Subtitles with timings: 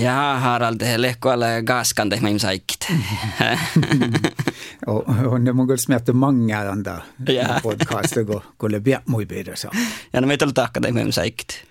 [0.04, 2.80] Ja, Harald, lehkoalle gaskan tehmä imsaikit.
[4.86, 7.60] Och on kyllä smiattu mange anda Ja.
[7.62, 9.68] podcaster go go le bia muy bidra så.
[10.12, 11.64] Ja no meitä oli tahka tehmä imsaikit.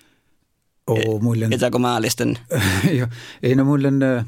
[0.87, 2.37] Och mullen Ja kun maalisten.
[2.91, 3.07] ja
[3.43, 4.25] ei no mullen äh,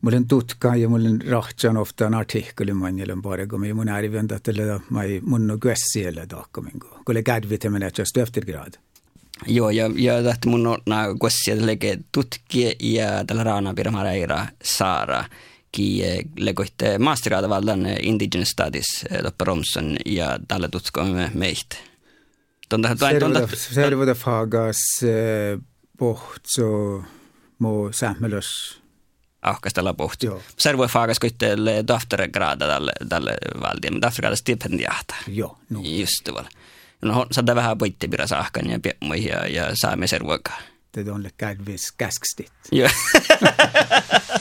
[0.00, 4.08] mullen tutka ja mullen rahtsan ofta en artikkel man eller bara gå med mun är
[4.12, 6.86] vända till mai mun no gössi eller dakka min go.
[7.04, 8.76] Go le gadvi till men att just efter grad.
[9.46, 10.82] Joo, ja, ja tähti mun on
[11.18, 15.24] kossia lege tutkia ja tällä raana pirmaraira saara
[15.72, 15.86] ki
[16.36, 21.76] legoitte masterada vallan indigenous studies eh, Loppe Romson ja tällä tutkomme meitä.
[23.54, 25.58] Servuta fagas eh,
[25.98, 27.02] pohtso
[27.58, 28.80] mo sähmelös.
[29.42, 30.26] Ahkastella pohti.
[30.58, 31.56] Servuta fagas kuitte
[31.88, 35.14] daftergrada tälle, tälle valtioon, daftergrada stipendiata.
[35.26, 35.58] Joo.
[35.70, 35.80] No.
[35.84, 36.57] Just det.
[37.02, 40.62] No, saada vähän poittipira saahkan ja piemmoihin ja, ja saamme servoikaan.
[40.96, 42.52] Det on le gadvis käskstit.
[42.72, 42.88] Joo.
[42.88, 43.52] Eh,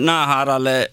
[0.00, 0.90] eh, Naaharalle,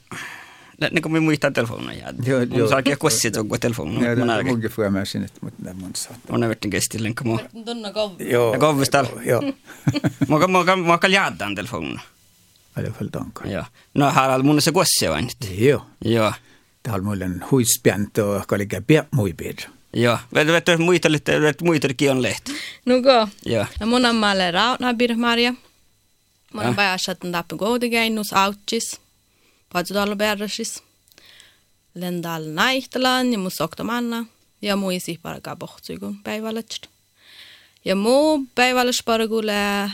[0.91, 1.99] niin kuin minä muistan telefonin.
[1.99, 2.69] Ja, Joo, mun joo.
[2.69, 4.03] saakin kossit on telefonin.
[4.03, 4.51] Ja Mun det älkää.
[4.51, 6.29] mugge får jag med sinne mot den mun satt.
[6.29, 7.65] Mun ei vettin kestillä, kun mun.
[7.65, 8.11] Tunna kov.
[8.19, 8.53] Jo.
[8.53, 9.05] Ja kovvistal.
[9.25, 9.41] Jo.
[10.27, 11.99] Mun kan, mun kan, mun kan jäädään telefonin.
[12.75, 13.47] Alla fall danka.
[13.47, 13.63] Joo.
[13.93, 15.29] No Harald, mun on se kossi vain.
[15.57, 15.81] Jo.
[16.05, 16.33] Joo.
[16.83, 19.69] Det har mullen huispjant och kan ligga bia muy bidra.
[19.93, 20.17] Joo.
[20.33, 22.51] Vet, vet, muita, vet, vet, muita on lehti.
[22.85, 23.27] Nuko.
[23.45, 23.65] Joo.
[23.79, 25.53] Ja mun on maalle rauna birmaria.
[26.53, 28.99] mul on vaja sealt Tapu kooli käinud, Autšis,
[29.73, 30.83] Padutalu Pärnusis,
[31.95, 34.25] lendan Naihtalaan ja must Oktomanna
[34.61, 36.87] ja muu isi paraga pohtsuigu päevalõtst.
[37.85, 39.91] ja muu päevalõtst paragule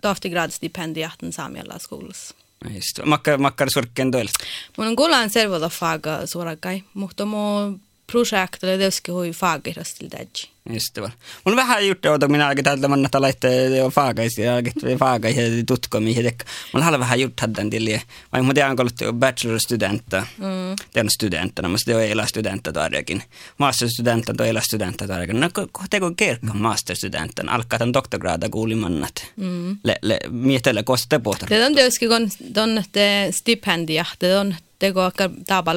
[0.00, 2.34] tohti graadstipendi jahtan saamialas koolus.
[2.74, 4.28] just, makkar, makkar surkend veel.
[4.76, 7.78] mul on kuulan servo tohvaga suurakai, muhtu mu
[8.12, 10.56] projektille tietysti hui faagirastil tädji.
[10.70, 11.02] Just det.
[11.02, 15.64] Mun on vähän juttu, että minä alkin täältä mannata laittaa jo faagaisia, ja alkin faagaisia
[15.66, 16.16] tutkomiin.
[16.16, 16.34] Mulla
[16.74, 17.98] on halva vähän juttu haddan till
[18.32, 20.26] Vai mun tiedän, kun olet bachelor-studenta.
[20.38, 20.76] Mm.
[20.92, 23.22] Tiedän studentena, mutta sitten on elä studenta tarjokin.
[23.58, 25.40] Master-studenta on elä studenta tarjokin.
[25.40, 29.26] No, kun teko kerkka master-studenten, alkaa tämän doktorgraada kuulimannat.
[29.36, 29.76] Mm.
[29.84, 31.48] Le, le, mietellä, koska te pohtaa.
[31.48, 32.30] Det on tietysti kun
[32.62, 34.54] on te stipendia, det on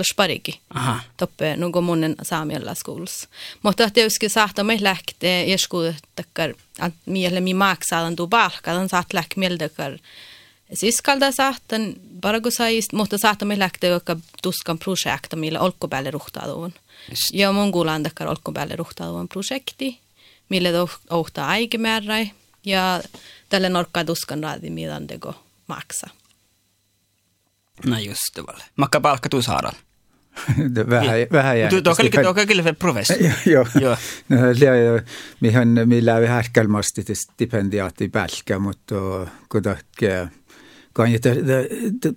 [0.04, 0.60] spariki.
[0.74, 1.00] Aha.
[1.18, 3.30] Toppe nuko munnen saamialla skoulassa.
[3.64, 5.78] Mutta tietysti saattaa me lähtee jesku
[6.16, 10.00] takkar, att miele mi maksaa tuu palkka, on saat lähk mieltäkar
[10.74, 16.74] siskalda saattan, bara kun saist, mutta saattaa me lähtee joka tuskan projekta, millä olkkopäällle ruhtaaduun.
[17.34, 20.00] Ja mun kuulan takkar olkkopäällle ruhtaaduun projekti,
[20.50, 20.70] millä
[21.10, 22.32] ohtaa aikimääräi,
[22.66, 23.04] ja
[23.50, 25.34] tälle norkkaa tuskan raadi, mitä teko
[25.68, 26.10] maksaa.
[27.86, 28.62] No just det väl.
[28.76, 29.02] Makka
[29.32, 29.74] du Saaral?
[30.90, 31.84] vähe, vähejäänud.
[31.84, 33.12] too küll, too küll veel profess.
[33.46, 33.68] jah,
[35.42, 40.30] mihin, mille härkel masti stipendiaati pälkä, mutta äh, kuidagi
[40.94, 41.30] kanjata,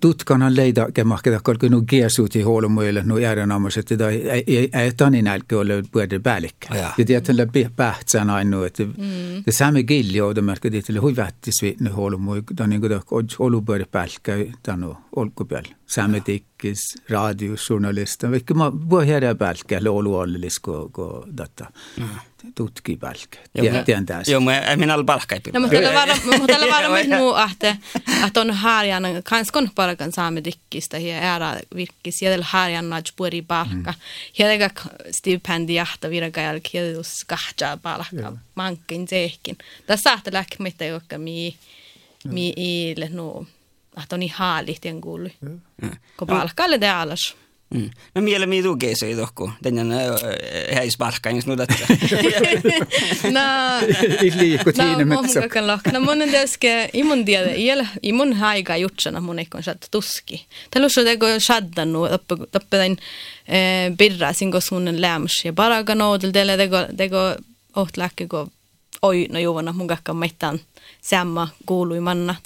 [0.01, 5.55] tutkanan leida kemakeda kolku nu gesuti hål muille nu järjenamus, että ta ei etanin älke
[5.55, 6.67] ole puhuta päällikkö.
[6.75, 9.43] Ja tietyllä pähtsään ainoa, että se mm.
[9.49, 13.01] saamme kiljoa, että merkki tietyllä huivättis viitne hål muille, ta niin kuin ta
[13.39, 14.97] olupuhuta päällikkö tanu.
[15.15, 15.63] Olkupäl.
[15.85, 16.79] Saamme tikkis,
[17.09, 20.91] radiojournalista, vaikka mä voi heidän päälkä, luoluollis, kun
[21.37, 21.65] data
[22.55, 23.39] tutki päälkä.
[23.85, 24.31] Tiedän tässä.
[24.31, 24.41] Joo,
[24.75, 25.35] minä olen palkka.
[25.53, 27.75] No, mutta tällä vara, mutta tällä vara myös muu, että,
[28.27, 33.41] että on harjan, kanskon palkan saamme dikkistä, ja ära virkis, ja tällä harjan naj puori
[33.41, 33.93] palkka.
[34.37, 34.69] Ja tällä
[35.11, 39.57] stipendia, että virka jälkeen, ja jos kahtja palkka, mankin sehkin.
[39.85, 41.55] Tässä saattaa lähteä mitä joka mi,
[42.23, 43.47] mi iille nu,
[44.03, 45.29] että on niin haalit, en kuulu.
[46.17, 47.35] Kun palkalle te alas.
[47.73, 47.89] Mm.
[48.15, 49.51] No miele mi tuu keisö ei tohku.
[49.63, 49.87] Tänään
[50.73, 51.69] häis palkka, jos nudat.
[53.23, 53.41] No,
[54.77, 55.91] No, mun lohka.
[55.91, 60.45] No mun tietysti, i mun tiedä, iel, i mun haika jutsana mun eikon saat tuski.
[60.71, 62.97] Tällä on teko shaddan nu, toppe tain
[63.97, 67.35] birra sin kos mun läms ja paraga noodel teille teko, teko
[67.75, 68.47] oht lähke ko
[69.01, 70.59] oi no juvana mun kakkan mettän
[71.01, 72.43] samma kuului mannat.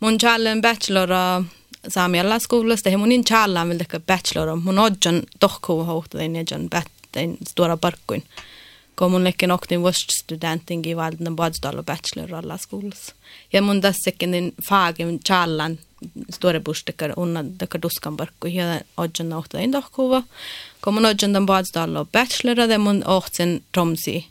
[0.00, 1.08] Mun challen bachelor
[1.88, 6.70] saamialla skoulasta, ja mun in challaan vielä teko bachelor, mun odjan tohkuu hohta, ja jan
[6.70, 6.90] bat,
[7.48, 8.22] stora parkkuin.
[8.96, 13.14] kun mun lekin oktin vast studentin i valden badsdal och bachelor alla skolas.
[13.52, 15.78] Ja mun tässäkin niin fagen challan
[16.30, 20.22] store bustekar unna dekar duskan barkku ja odjan ohta indohkuva.
[20.80, 24.26] Kun mun odjan den badsdal och bachelor det mun ohtsen Tromsi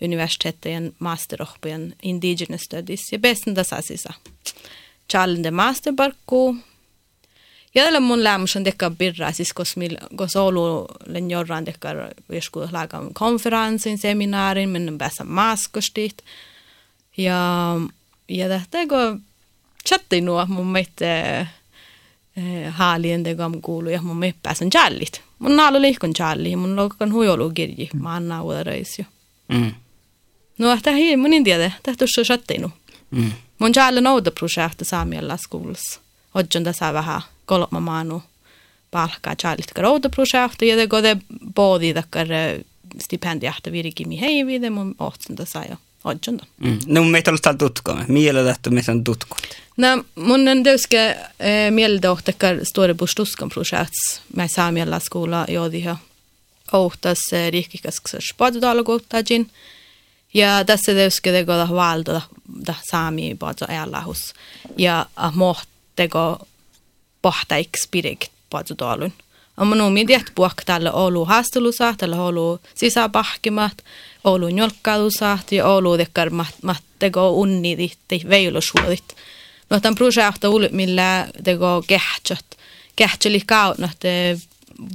[0.00, 3.12] universitetet en master på en indigenous studies.
[3.12, 4.14] Ja besten das asisa.
[4.14, 4.85] Challan de
[5.50, 6.56] master barkku
[7.76, 11.88] Jädellä mun lämmössä on tekka birra, siis kos, mil, kos Oulu len jorran tekka
[12.32, 16.24] joskus lagan konferenssin, seminaarin, minne päässä maskostit.
[17.16, 17.40] Ja,
[18.28, 19.22] ja tästä kun
[19.88, 21.46] chatti nuo mun meitä eh,
[22.70, 25.22] haalien te gam kuulu ja mun meitä pääsen jallit.
[25.38, 29.04] Mun naalu liikon jalli, mun lokan huijolu kirji, mä annan uudessa
[29.48, 29.74] Mm.
[30.58, 32.70] No, hei, mun en tiedä, tähtä on chatti nu.
[33.10, 33.32] Mm.
[33.58, 36.00] Mun jalli nouda projekti saamiella skoulassa.
[36.34, 38.22] Odjon tässä vähän kolma maanu
[38.90, 41.02] palkkaa Charlie Karouta projekti ja det går
[41.54, 42.28] både dakar
[43.02, 46.44] stipendiahta virikimi heivi det mun ohtsinta sai odjunda.
[46.60, 46.78] Mm.
[46.86, 48.04] No meitä on täällä tutkoa.
[48.08, 49.42] Mielellä, että meitä on tutkot.
[49.76, 51.16] No mun on deuske
[51.70, 55.96] mieltä ohtakar store bustuskan projekts mä saamiella skola jodiha
[56.72, 57.18] ohtas
[57.50, 59.50] riikkikasks spadudalagohtajin.
[60.36, 60.92] Ja tässä
[61.46, 62.20] går valda
[62.66, 64.34] da saami badza älahus.
[64.78, 66.46] Ja mohtego
[67.22, 69.12] pohtaiksi pirik patsutolun.
[69.56, 73.72] Amma numi tiet puhk tälle olu haastelusa, tälle olu sisäpahkimat,
[74.24, 76.30] olu njolkkalusa ja olu tekkar
[76.62, 79.16] mattego unni titti veilusuodit.
[79.70, 82.44] No tämän projekta ulu millä tego kehtsät.
[82.96, 84.38] Kehtseli kautta te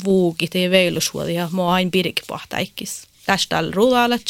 [0.05, 3.07] vuukit ja veilusuodi ja mua ain pirik pohtaikis.
[3.25, 4.21] Tästä on ruudalat,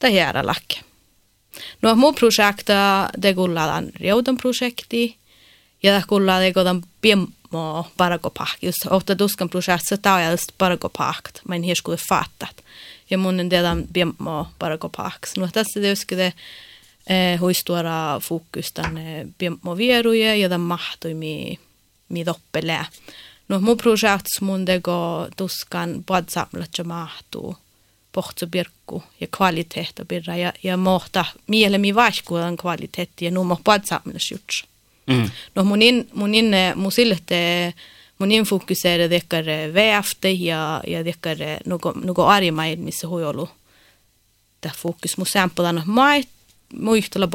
[0.00, 0.80] tähän tähän lakke.
[1.82, 5.16] No mun projekta det gullaan reudan projekti
[5.82, 8.62] ja kulla det godan piemmo paragopak.
[8.62, 12.62] Just ofta duskan projekt så tar jag just paragopakt, men här skulle fattat.
[13.10, 15.36] Ja mun en tiedä piemmo paragopaks.
[15.36, 16.32] No tässä tietysti det
[17.06, 21.58] eh, huistuora fokus tänne piemmo vieruja ja tämän mahtui mi,
[22.08, 22.86] mi doppele.
[23.48, 27.56] No mun projekt mun tego duskan badsamlat mahtuu
[28.12, 34.66] pohtsu birkku ja kvaliteetta birra ja, ja mohta mielemi vaihkuudan kvaliteetti ja numo badsamlas jutsa.
[35.06, 35.30] Mm.
[35.54, 37.34] No mun in, mun in, mun silti
[38.20, 43.50] mun in fokuseera tekkar väefte ja, ja tekkar nugo, nugo arimaid, missä hui ollut.
[44.60, 46.28] Tämä fokus mun sämpelän mait,
[46.78, 47.28] muistella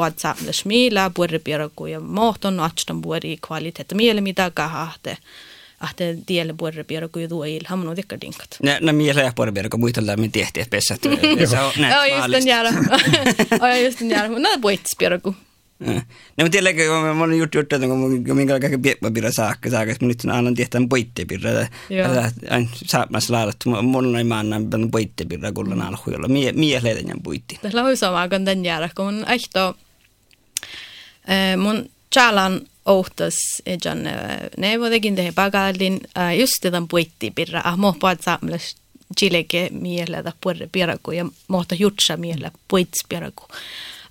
[0.65, 5.17] mila, puhuta piiraku ja mohton atstan puhuta kvaliteetta miele mitä kahahte.
[5.85, 8.57] Ahte tielle puhuta piiraku ja tuo ilha, mun on tekkar dinkat.
[8.63, 11.05] No, no miele ja puhuta piiraku muistella me tehtiin, että pesät.
[11.05, 12.69] Joo, just den jäädä.
[13.51, 14.29] Joo, just den jäädä.
[14.39, 15.35] No, puhutis piiraku.
[15.79, 16.01] Nej
[16.37, 20.05] men tiedätkö, kun mä olen gjort, gjort että kun minkä kaikki piepapirra saakka saakka, että
[20.05, 21.49] mä nyt annan tehtävän poittepirra.
[22.85, 26.27] Saapmas laadat, mun ei mä annan poittepirra kullan alhuilla.
[26.27, 27.59] Mie leiden jän puitti.
[27.61, 29.77] Tällä on sama kuin den jäädä, kun ehto,
[31.57, 33.35] mun chalan ohtas
[33.65, 34.15] ejan äh,
[34.57, 37.61] neuvodekin tehe pagalin äh, just tämän puitti pirra.
[37.63, 38.75] Ahmo puhat saamlas
[39.19, 43.47] chileke miellä ta puerre pieraku ja mohta jutsa miellä puits pieraku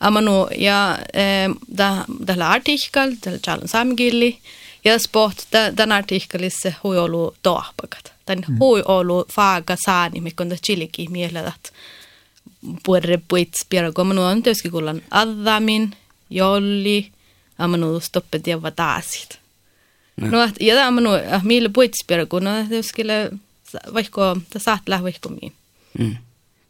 [0.00, 4.38] amanu ah, ja äh, ta tällä artikkel tällä jalan samgilli
[4.84, 8.58] ja sport tän artikkelissa huiolu tohpakat tän mhm.
[8.58, 11.52] huiolu faaga saani mikon ta chileki miellä ta
[12.86, 15.96] puerre puits pieraku amanu on tietysti kullan addamin
[16.30, 17.13] jolli
[17.58, 19.38] ammanuudustopet ja vataasit.
[20.16, 23.30] No, no att ja amanu ah mille puitsperkuna teuskille
[23.94, 25.52] vaikko ta saat läh vaikko mi.
[25.98, 26.16] Mm.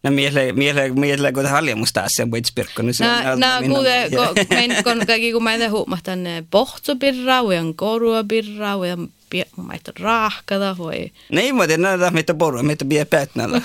[0.03, 3.05] No miele miele miele kun halja musta asia puitsperkuna se.
[3.05, 4.09] No no kuule
[4.51, 6.21] men kon kaikki kun mä en huomahtan
[6.51, 9.09] pohtsobirra ujan koruabirra ujan
[9.57, 11.11] maita rahkada voi.
[11.29, 13.61] Nei mä tiedän näitä mitä porua mitä pie päätnällä.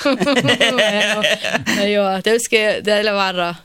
[1.76, 3.56] No joo teuske tällä varra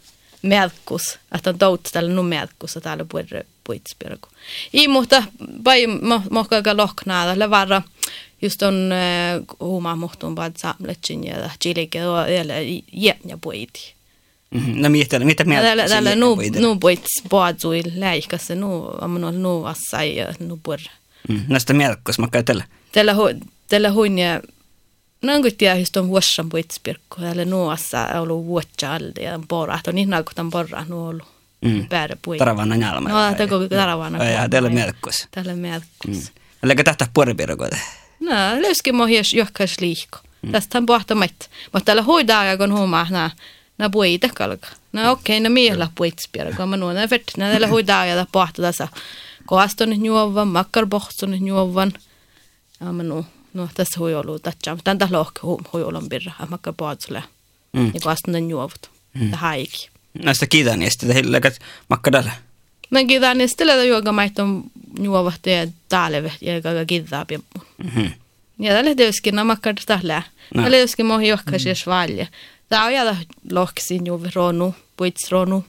[0.42, 4.28] merkkus, että on tout tällä nu merkkus, että täällä puhutaan puitspirku.
[4.72, 5.22] I mutta
[5.64, 5.86] vai
[6.30, 7.82] mohkaa lohknaa, tällä vara
[8.42, 8.90] just on
[9.60, 12.26] huuma muhtun vaan samletsin ja chilike ja
[12.92, 13.94] jätnä poiti.
[14.74, 15.68] No mitä mitä mieltä?
[15.68, 20.78] Tällä tällä nu nu poit boadzui läikässä nu amno nu assai nu por.
[21.48, 22.64] Näistä mielkos mä käyn tällä.
[22.92, 23.14] Tällä
[23.68, 24.40] tällä huinja
[25.22, 29.94] Nanko tiedä, just on vuossan puitspirkko, tällä nuossa on ollut vuotsa alde ja porra, on
[29.94, 31.33] niin naikutan porra nu ollut.
[31.64, 31.86] Mm.
[31.88, 32.16] Päädä.
[32.38, 33.08] Taravana njalma.
[33.08, 34.24] No, tämä taravana.
[34.24, 35.28] Ja tällä mielkos.
[35.30, 36.32] Tällä mielkos.
[36.62, 37.76] Eli tähtä puoripirkoita.
[38.20, 38.30] No,
[38.60, 40.18] löski mohjes johkas liikko.
[40.42, 40.52] Mm.
[40.52, 41.50] Tästä on pohta mat.
[41.72, 43.30] Mutta tällä hoidaa, kun huomaa, na,
[43.78, 44.68] na puita kalka.
[44.92, 48.62] No okei, okay, no miehellä puitspiera, kun mä nuon efekt, na tällä hoidaa ja pohta
[48.62, 48.88] tässä.
[49.46, 51.92] Koaston juovan, makkarbohton juovan.
[52.80, 54.78] Ja mä nu, no tässä hui ollut tatsa.
[54.84, 55.40] Tän tällä lohke
[55.72, 57.22] hui ollut birra, makkarbohtolle.
[57.72, 57.86] Mm.
[57.86, 58.90] Ja den juovut.
[59.14, 59.30] Mm.
[59.30, 59.93] Det haiki.
[60.22, 60.46] Näistä
[60.88, 61.58] sitten hilläkät
[61.90, 62.32] makkadalle.
[62.90, 64.64] Men kiitän ja sitten lähtee juoga maitton
[65.00, 67.46] juovat ja täällä ja kaga kiitää piemmu.
[67.84, 68.06] Mhm.
[68.58, 70.22] Ja tällä tietysti nämä makkad tällä.
[70.54, 70.62] No.
[70.62, 72.26] Tällä tietysti mohi johka siis valja.
[72.68, 73.16] Tämä on jäädä
[73.52, 75.64] lohkisin juovi ronu, puits ronu.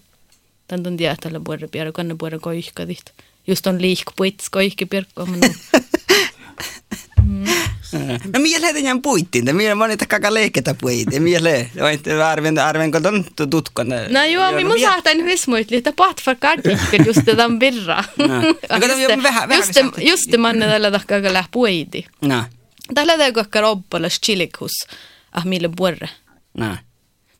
[0.68, 3.14] Tän tuon tiedä tällä puolella piirre, kanne puolella koihkadit.
[3.48, 5.28] Just on liik puits koihki pirkko.
[7.94, 8.22] Äh.
[8.34, 9.56] No mihin lähti jään puittiin?
[9.56, 11.24] Mihin mä niitä kaka leiketä puittiin?
[11.24, 11.82] Mihin lähti?
[11.82, 13.92] Oitte arven, arven koton tutkan.
[13.92, 18.04] Äh, no joo, mi mun sahtain rismuit liittä patfa kartikkel just tämän birra.
[19.58, 22.06] Just just manne tällä takkaa lähti puitiin.
[22.22, 22.44] No.
[22.94, 24.72] Tällä täytyy kakka robbalas chilikhus.
[25.32, 26.10] Ah, mille puerre.
[26.58, 26.78] No.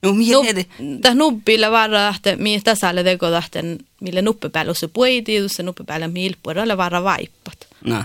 [0.02, 0.66] No mihin
[1.02, 6.38] Tässä nuppilla varra lähtee, mihin tasalle teko lähten, mille nuppipäällä se puitiin, se nuppipäällä mille
[6.44, 7.68] puerre, varra vaippat.
[7.86, 8.04] No.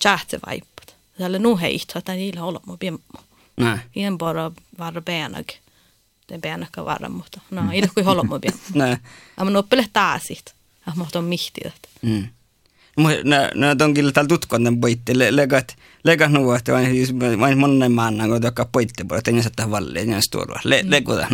[0.00, 0.79] Chatse vaippat.
[1.20, 2.98] Tällä nuheit, että niillä olla mu piemmu.
[3.56, 3.78] No.
[3.96, 5.48] Ien bara varra beenag.
[6.28, 8.60] Det beenakka varra, mutta no, ei kuin olla mu piemmu.
[8.74, 8.96] No.
[9.36, 10.54] Amma nuppele taasit.
[10.86, 11.88] Ah, mutta on mihtidet.
[12.02, 12.26] Mm.
[12.96, 15.18] No on kyllä täällä tutkon tämän puitti.
[15.18, 16.72] Legat, legat nuo, että
[17.40, 21.26] vain monen maanna, kun tokka puitti, että en saa vallia, en saa Le, lekuta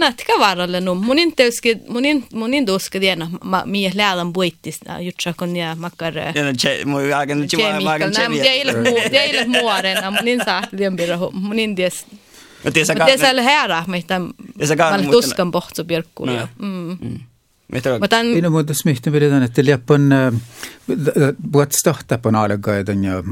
[0.00, 0.08] nuo.
[0.08, 0.94] Nätka varalle nu.
[0.94, 6.14] Munin teuski, munin, munin tuska tiedä, ma, mie läädän puittis, jutsa kun ja makkar.
[6.34, 8.72] Ja no, che, mun agen, che, magen, che, ja ei ole,
[9.12, 12.06] ei ole muoren, munin saa tien birra, munin ties.
[12.64, 14.28] Mutta tiesä ole herra, mitä mä
[15.10, 16.48] tuskan pohtsu pirkkuun.
[16.58, 16.98] Mm.
[17.00, 17.18] Mm.
[18.00, 20.02] Mutta Minun muuta smihti pidetään, että liappan
[21.52, 23.22] vuot stahtapan alkaiden ja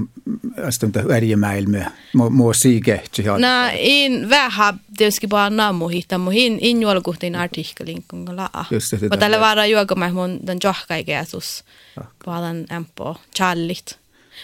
[0.67, 1.91] astunta ärjemäilmä
[2.31, 3.23] muu siikehti.
[3.23, 8.65] No, in vähän tietysti vaan naamu hitta, mutta in, in juolkuhtiin artikkelin kun laa.
[8.71, 8.97] Just se.
[8.97, 11.65] Mutta tällä vaara juokamme mun tämän johkaikäisus,
[12.27, 13.98] vaan empo, challit.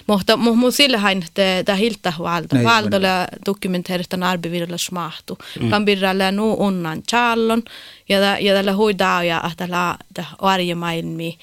[0.06, 1.24] Mutta mun sillähän
[1.64, 2.58] tämä hiltä huolta.
[2.58, 5.38] Huoltolla dokumenteeritan arbivirralla smahtu.
[5.60, 5.70] Mm.
[5.70, 7.62] Kambirralla nu unnan challon.
[8.08, 9.98] Ja, ja tällä huidaa ja tällä
[10.38, 11.38] arjemailmi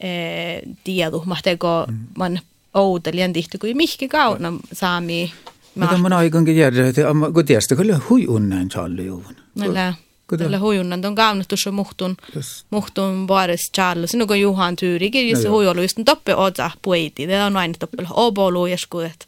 [0.00, 1.22] eh, tiedu.
[1.26, 1.98] Mahteko mm.
[2.18, 2.40] man
[2.74, 5.32] outelien tihti kuin mihki kauna saami.
[5.74, 7.02] Mutta mun aikankin järjää, että
[7.34, 9.36] kun tiedätkö, kyllä hui unnan challi juvun.
[9.60, 9.94] Kyllä.
[10.38, 12.66] Tällä huijunnan on kaunattus muhtun, yes.
[12.70, 14.06] muhtun vuores challo.
[14.06, 17.26] Sinun kun Juhan tyyrikin, jos huijolu just toppe oza puiti.
[17.26, 19.26] Tämä on aina toppe obolu ja skuet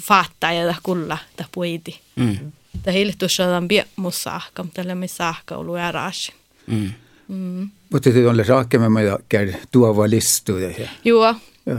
[0.00, 2.00] faattaa ja kulla ta puiti.
[2.16, 2.52] Mm.
[2.82, 6.32] Tämä hiltus on pie musahka, mutta tällä missä sahka ollut ääraashi.
[6.66, 6.90] Mm.
[7.28, 7.70] Mm.
[7.92, 10.88] Mutta te on raakemme, mä käy tuova listuja.
[11.04, 11.34] Joo.
[11.66, 11.78] Joo.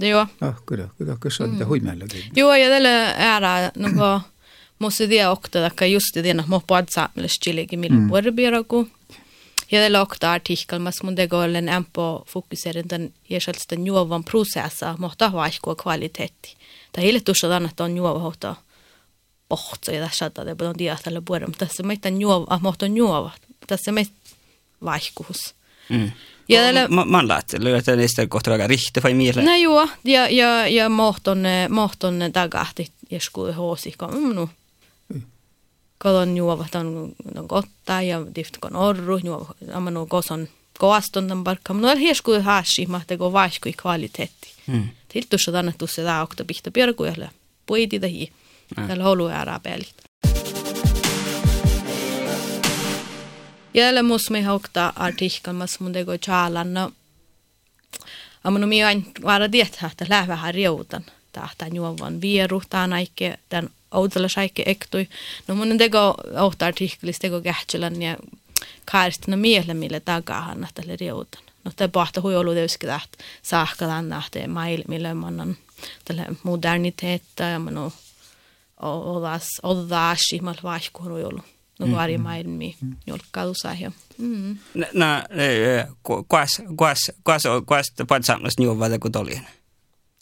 [0.00, 0.26] Joo.
[0.40, 2.24] Ah, kyllä, kyllä, kyllä, se on huimellakin.
[2.36, 4.33] Joo, ja tällä äärää, no måste
[5.08, 8.08] det också att just det när man på samlas chiligi mil mm.
[8.08, 8.86] borbieraku
[9.68, 13.12] ja det lokta artikel mas mun det går en ampo fokusera den
[13.68, 16.56] den juovan processa mutta vaihko kvaliteetti
[16.92, 18.56] ta hille tuossa dan että on juova hota
[19.48, 23.30] pohtsa ja tässä det på dia tällä puolella mutta tässä meitä juova mutta juova
[23.66, 24.06] tässä me
[24.84, 25.54] vaihkuus
[25.88, 26.10] mm.
[26.48, 26.88] Ja tällä...
[26.88, 29.46] Mä, mä läättely, että niistä kohta aika rihti vai mieleen.
[29.46, 34.48] No joo, ja, ja, ja mohton, mohton tagahti, jesku hoosi, kun no, kodon
[36.36, 40.48] juovat on, on kotta ja tift kon orru, juovat amanu koson
[40.78, 44.52] koaston tämän parkka, mutta on hiesku haasi, mahtaa kun vaihkui kvaliteetti.
[44.66, 44.88] Mm.
[45.08, 47.30] Tiltussa annettu se tää okta pihta pierkujalle,
[47.66, 48.32] puiti tähi,
[48.86, 49.94] tällä holu äärää pelit.
[53.74, 56.92] Jälle mus me hokta artikkel, mas mun teko chalanna.
[58.44, 61.04] Amanu mi ain vara diettä, että lähvä harjoutan.
[61.32, 65.08] Tähtään juovan vieru, tämän aikke, tämän outella saikki ektui.
[65.48, 68.16] No mun teko ohta artikkelis teko kähtsälän ja
[68.90, 71.42] kaaristina miele mille tagahan tälle riutan.
[71.64, 75.56] No te pohta hui ollut tietysti täht saahkalan nähteen mail, mille mannan
[76.04, 77.92] tälle moderniteetta ja manu
[78.80, 81.44] olas odaasi mal vaihkuun hui ollut.
[81.78, 83.74] No varje maailmi jolkkailu saa.
[84.18, 84.58] Mm.
[84.74, 85.06] No,
[86.02, 89.46] kuas, kuas, kuas, kuas, kuas samlas juovaa kuin tolien.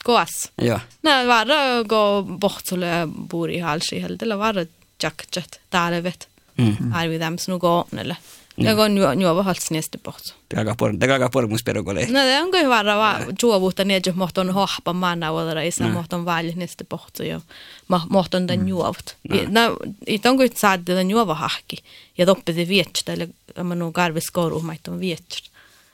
[0.05, 0.51] Koas.
[0.59, 0.81] Joo.
[1.03, 4.65] No varra go bohtsulle buuri halsi heldellä varra
[5.03, 6.29] jakkat taalevet.
[6.59, 6.93] Mm.
[6.93, 8.17] Arvidam snu go nelle.
[8.57, 10.35] Ja go nu nu var halsi nästa bohtsu.
[10.49, 12.07] Tega por, tega por mus pero gole.
[12.07, 16.25] No det on go varra va juovuutta niin jo mohton hohpa manna odara isa mohton
[16.25, 17.41] valje nästa bohtsu jo.
[17.89, 19.17] Mohton den juovut.
[19.49, 21.83] No it on go saadde den juova hahki.
[22.19, 23.29] Ja toppe det vet eller
[23.63, 25.43] man nog garvis skoru maiton vet.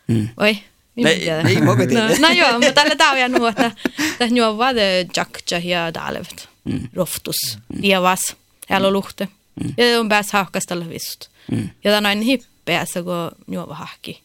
[0.08, 0.28] Mm.
[0.36, 0.62] Oi.
[1.04, 3.70] Nej, nej, må vi no, no joo, mutta tällä tauja nuota.
[4.18, 6.48] Tähän juo vade jakja ja dalevet.
[6.64, 6.88] Mm.
[6.94, 7.58] Roftus.
[7.82, 8.36] Diavas.
[8.70, 9.28] Älä luhte.
[9.64, 9.74] Mm.
[9.76, 11.28] Ja on pääs hahkastella vist.
[11.50, 11.70] Mm.
[11.84, 14.22] Ja tämä on hippeä, se kun juova hahki.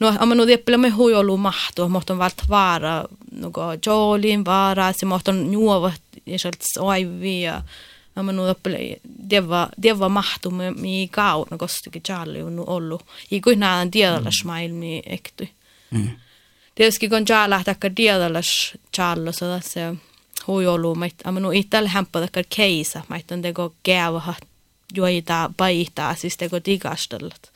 [0.00, 0.44] No, amma nu
[0.76, 5.92] me huijolu mahtu, mohton valt vaara, nuko joolin vaara, se mohton juova,
[6.26, 7.62] ja sieltä oivi, ja
[8.22, 8.96] mä nu oppele
[9.30, 14.72] deva deva mahtu mi kau no kostikin jalli on ollut i kuin nään tiedalla smail
[14.72, 15.50] mi ekty mm.
[16.74, 18.40] Tietysti kun jalla takka tiedalla
[18.98, 19.96] jallo se
[20.46, 23.02] hui ollut mait amma nu itällä hämpä takka keisa.
[23.08, 24.34] Mait on teko gäva
[24.96, 27.52] juoita paihtaa siis teko tigastellat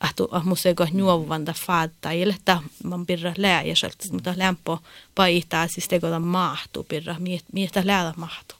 [0.00, 4.76] ahtu ahmusego juovanda fatta ilta man birra lääjäselt mutta lämpö
[5.14, 7.16] paihtaa siis teko ta mahtu birra
[7.52, 8.54] miestä läädä mahtu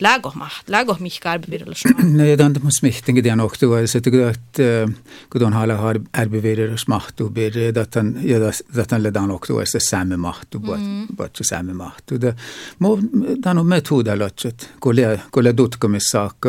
[0.00, 4.60] lägo maht lägo mihka arbevirrus Nej, det är smihten det också var så tycker att
[5.34, 9.60] att hon har har arbevirrus maht och bir att han ja att han ledan också
[9.60, 12.36] är så samma maht och bara bara så samma maht och det
[12.78, 12.96] må
[13.36, 16.44] den metod lotchet kolle kolle dotkomissak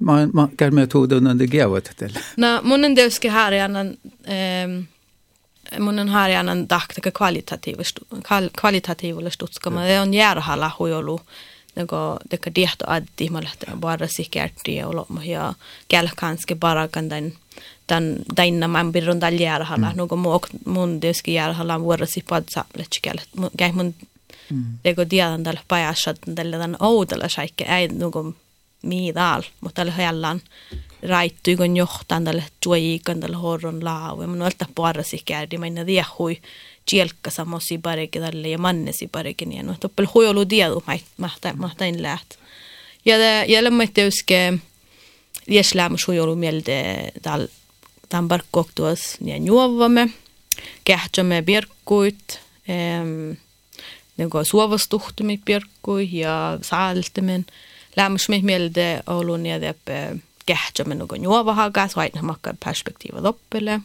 [0.00, 2.18] ma, ma käy metoden under geovat till.
[2.36, 4.86] No, mun en deuske här är annan ehm
[5.78, 7.82] mun on här är annan daktaka kvalitativ
[8.54, 9.84] kvalitativ stutskama.
[9.84, 11.18] Det on järhalla huijolu
[11.80, 15.54] nagu teka tihto addi ma lähten bara sikerti olo ja
[15.88, 17.32] käl kanske bara kan den
[17.88, 19.92] den daina man birron dal järhalla.
[19.96, 23.18] Nugo mu mun deuske järhalla vuorosi padsamlet käl.
[23.56, 23.94] Käy mun
[24.82, 28.34] Teko tiedän tällä pajassa, että tällä tämän oudella säikkä ei nugo
[28.82, 30.40] miidal, mutta tällä hellan
[31.08, 34.26] raittu kun johtan tälle tuojikan tälle horron laavu.
[34.26, 35.66] Mun olta puarasi kärdi, mä
[36.92, 39.66] inna diehui kielkka samosi pareke tälle ja mannesi pareke niin.
[39.66, 42.38] No toppel huijolu tiedu, mä tain läht.
[43.04, 44.58] Ja det gäller mig teuske
[45.46, 47.48] lieslämmus huijolu mielde tal
[48.08, 50.10] tämän parkkoktuas niin juovamme.
[50.84, 53.38] Kähtsämme pirkkuit, ähm,
[54.16, 57.46] niin suovastuhtumi pirkkui ja saaltamen
[57.96, 60.16] lämmismih mielde olun ja teppe
[60.46, 63.80] kehtsämme nugon juovahaga, svaitna makka perspektiiva loppele.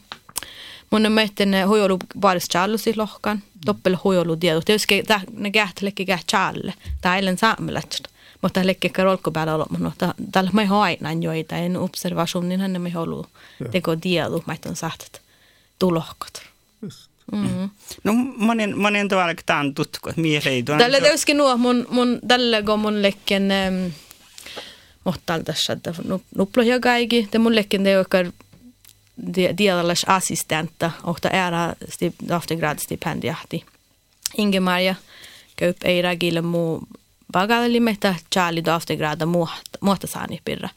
[0.90, 4.60] Mun on mehten hojolu baris challusi lohkan, doppel hojolu diedu.
[4.60, 5.02] Tietysti
[5.36, 8.08] ne kähtelekki kähtsälle, tai eilen saamelätstä.
[8.42, 13.26] Mutta lekki karolko päällä olla, mutta tällä me aina joita, en observationin hän me holu
[13.70, 15.20] teko diedu, mä on sahtat
[15.78, 16.42] tulohkot.
[17.32, 17.70] Mm.
[18.04, 20.64] No monen, monen tavalla tämän tutku, mieleen.
[20.64, 23.86] Tällä tietysti nuo, mun, mun, tällä kun mun lekken, ähm,
[25.04, 25.94] mohtal tässä, että
[26.36, 28.26] nuploja kaikki, te mun lekken te joikar
[29.58, 33.64] diallas assistenta, ohta ära stip, aftergradstipendiahti.
[34.38, 34.94] Inge-Maria
[35.56, 36.82] köp eira gille muu
[37.32, 39.26] bagalli mitä Charlie do aftergrada
[39.80, 40.68] muuta saani pirra.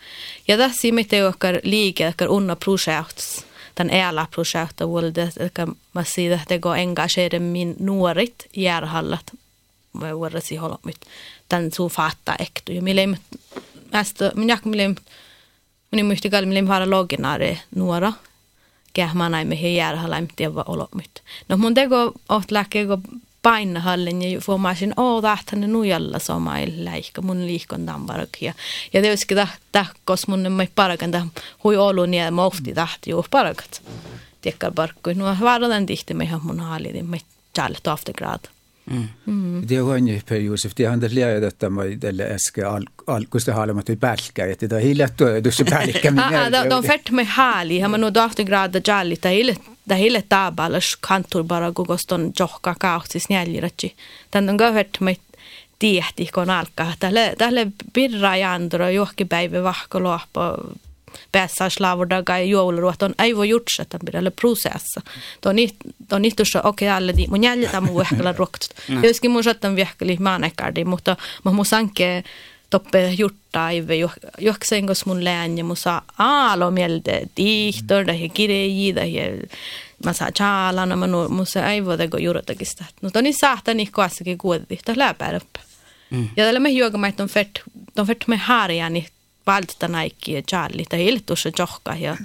[0.48, 3.46] Ja tässä mitä joikar liike, joikar unna projekts,
[3.78, 9.32] den ääla projekta vuolde, että mä siitä, että go engagera min nuorit järhallat,
[10.00, 10.98] vai vuorasi holomit,
[11.50, 12.72] tämän suu fatta ektu.
[12.72, 13.10] Ja mille
[13.94, 14.96] ästä, minä mille
[15.92, 18.14] minä muisti kalli mille vara loginare nuora,
[18.94, 21.24] kähmä näin me järhalla tiedä olomit.
[21.50, 22.98] No mun teko oht läkkeekö
[23.42, 28.30] painahallin ja fuomasin, oo tähtänne nujalla somail läikka mun liikon tambarak.
[28.42, 28.54] Ja,
[28.94, 29.36] ja tietysti
[29.72, 31.32] tahkos mun ei parakan tähän
[31.64, 33.82] hui olun ja mä ofti tahti juu parakat.
[34.42, 35.14] Tiekkar parkkui.
[35.14, 37.18] No varoitan tihti me ihan mun haalidin, me
[37.54, 38.40] tjallet aftergrad.
[38.44, 38.59] Mm.
[39.26, 39.68] Mm.
[39.68, 43.82] Det on ju period, det han lärt att man det äske all all kusta halma
[43.82, 44.70] till pälkä, että
[45.44, 46.46] du se pälkä minä.
[46.46, 51.44] Ah, de färt med hali, han no aftergrad jalli, det hillet det hele taabalas kantur
[51.44, 53.96] bara gugoston johka kautsis njäljiratsi.
[54.32, 55.22] Tän on gauhert meit
[55.80, 56.94] tiehti kun alkaa.
[57.00, 60.00] Tälle, tälle birra jandro johki päivä vahko
[61.30, 65.02] luoppo päässäislaavudaga ja jouluruot on aivo jutsa tämän prosessa.
[66.10, 68.70] To ni tuossa okei alle di mun jäljitä mun vehkellä ruoktut.
[69.04, 72.24] Joskin mun sattan vehkeli maanekardi, mutta mä mun sanke
[72.70, 73.96] toppe jutta aive
[74.38, 79.40] johksen kos mun lään ja mun saa aalo mieltä tihtor da he kireji da he
[80.06, 82.86] mä saa chaalana mä nu mun saa aivo da go jurotakin sitä.
[83.02, 85.56] No to ni saattaa ni koassakin kuodi, ta läpää upp.
[86.38, 87.52] Ja tällä me juoga mä on fett,
[87.98, 89.08] on fett me harjani
[89.50, 92.18] valta naikki ja jalli ta iltussa johka ja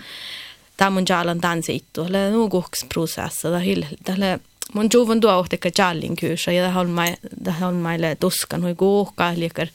[0.76, 4.40] ta mun jalan tansiittu le nuukuks prosessa ta hil tälle
[4.74, 8.74] mun juvan tuo ohteka jallin kyysä ja tähän on mai tähän on maille tuskan hui
[8.74, 9.68] kuuhka liekar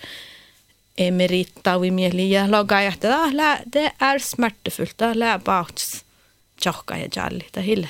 [0.97, 6.05] emerittavi mieli ja loga ja että det är smärtefullt det lär bauts
[6.65, 7.87] johka ja jalli ta hil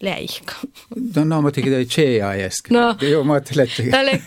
[0.00, 0.54] leikka.
[1.16, 2.76] No, no, mä tekin tjejaa äsken.
[2.76, 3.82] No, joo, mä ajattelin, että...
[3.90, 4.20] Tälle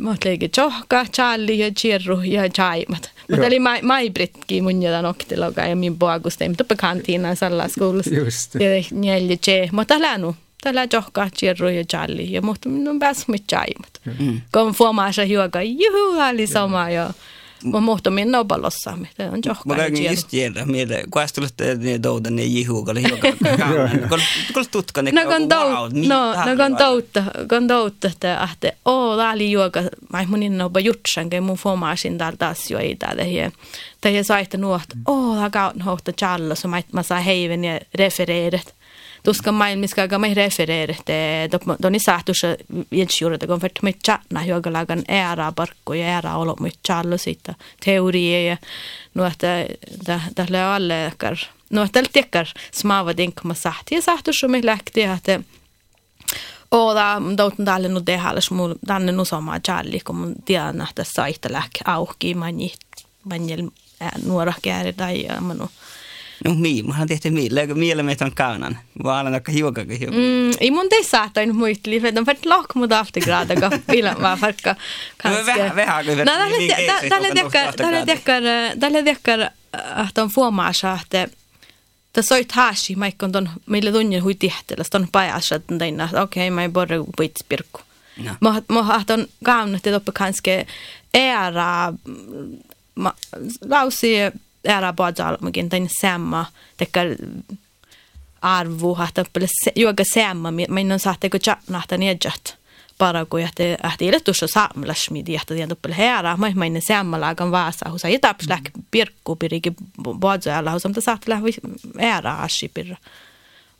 [0.00, 3.10] Motlegi johka, Charlie ja Chirru ja Chaimat.
[3.30, 8.14] Mutta oli mai, maibritki mun jodan oktiloga ja min boaguste, mutta kantiina salla skoulassa.
[8.14, 8.54] Just.
[8.54, 8.60] Ja
[8.90, 10.36] neljä che, mutta länu.
[10.62, 14.00] Tällä johka, Chirru ja Charlie ja mutta minun pääs mit Chaimat.
[14.18, 14.40] Mm.
[14.52, 17.10] Kun fuomaasa juoka, juhu, oli sama ja
[17.64, 19.62] Mä muhto minna opalossa, mitä on johka.
[19.66, 20.94] Mä käyn just tiedä, mitä,
[21.34, 23.90] tulette ne doudan ne jihuukalle hiukan kauan.
[24.54, 29.16] Kun tutka ne No kun dout, no, no kun doutta, kun doutta, että ahte, oo,
[29.16, 33.52] tää oli juoka, mä mun inna opa jutsan, kun mun fomasin täältä asioita tähän.
[34.00, 38.77] Tähän saitte nuohta, oo, tää kautta hohta challa, så mä saa heiven ja refereerit
[39.22, 41.48] tuska maailmiska ka mai refereer te
[41.82, 42.42] doni sahtus
[42.90, 47.54] viensjuurta kun fert mit chatna hyögalagan ära barkko ja ära olo mit challo sitä
[47.84, 48.56] teoria ja
[49.14, 49.66] no että
[50.34, 51.36] tälle alle kar
[51.70, 55.40] no että tekkar smava dinkma sahti ja sahtus me lähti että
[56.70, 61.04] Och da douten dalle nu det halles mu danne nu sama challi kun tiedän että
[61.04, 62.72] saita läk auki mani
[63.24, 63.70] manjel
[64.24, 65.68] nuora kääri tai manu No
[66.44, 68.78] mii, mä oon tehty mii, lägö miele meitä on kaunan.
[69.04, 70.18] Vaan aina akka hiukan hiukan.
[70.18, 74.36] Mm, ei mun tei saatoin muisteli, för de färt lock mot aftergrada ka pila va
[74.36, 74.76] farka.
[75.24, 76.24] Vähän vähän kyllä.
[76.24, 76.32] No
[77.08, 78.42] tälle dekkar, tälle dekkar,
[78.80, 79.40] tälle dekkar
[79.72, 81.30] att on fuomaasa att
[82.12, 86.62] det soit hashi maikon ton mille tunnin hui tihtellä, ton pajasat teina, okei, okay, mä
[86.62, 87.80] ei borre puits pirkku.
[88.24, 88.34] No.
[88.40, 90.66] Mä mä ahton kaunat, että oppa kanske
[91.14, 91.92] ära
[93.68, 94.14] lausi
[94.64, 97.06] ära badalmakin tain samma tekar
[98.42, 102.56] arvu hahta pele juoga samma min on sahte ko chatna hahta niedjat
[102.98, 107.20] para kun jähti ähti ile tuossa saamlas midi jähti tiedä tuppele herra mä mainen samma
[107.20, 109.72] lagan vaasa husa ja taps läk pirkku piriki
[110.18, 111.50] badalla husa mutta sahte lähvi
[111.98, 112.96] ära ashi pirra.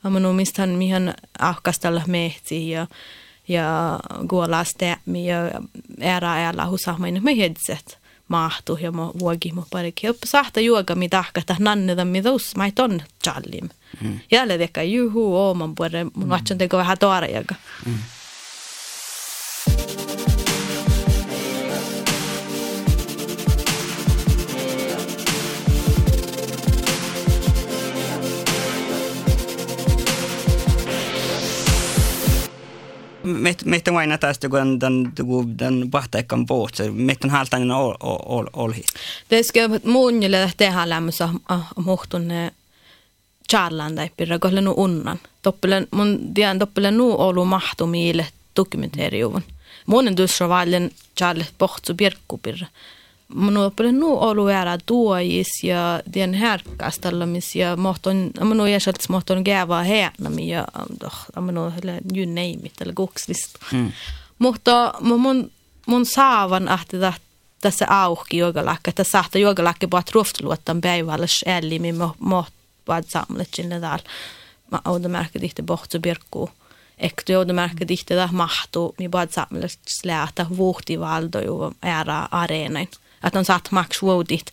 [0.05, 2.87] Amma no mistan mihan ahkastalla mehti ja
[3.49, 5.51] ja guolasteemi ja
[6.01, 10.11] ära ära husa mainen me hedset mahtu ja mo vuogi mo parikin.
[10.11, 13.69] Oppa sahta juoga mi tahkata nanneda mi dos mai ton challim.
[14.03, 14.21] Mm.
[14.31, 17.55] Jälle teka juhu ooman puolelle mun vatsan teko vähän toarajaga.
[17.87, 17.95] Mm.
[33.65, 35.13] Meitä vain tästä, kun den,
[35.59, 37.71] den pahtaikkan poot, meitä on haltainen
[38.53, 38.85] olhi.
[39.31, 41.29] Det ska muunjille tehdä lämmössä
[41.77, 42.29] muhtun
[43.53, 45.19] charlan tai pirra, kohle nu unnan.
[45.43, 49.43] Toppelen, mun tiedän toppelen nu olu mahtu miille dokumenteriuvun.
[49.87, 52.41] Monen tuossa vallen charle pohtsu pirkku
[53.35, 60.67] ollut ära tuojis ja den härkastallamis ja mohton mun on jäselt mohton gäva häänami ja
[61.41, 61.73] mun on
[62.15, 63.59] you name it eller goksvist.
[63.73, 63.93] Mm.
[64.39, 65.51] Mutta mun
[65.87, 66.97] mun saavan ahti
[67.61, 72.53] tässä auki jogalakka, että sahta jogalakka puhut ruoftuluottan päivällis älli, mi moht
[72.85, 74.05] puhut samlet sinne täällä.
[74.71, 76.51] Mä oon märkä tihti bohtsu birkkuu.
[76.99, 82.89] Ektu joudu märkä tihti mahtuu, mi puhut samlet slätä vuhtivaldo ju ära areenain
[83.25, 84.53] että on saat maks vuodit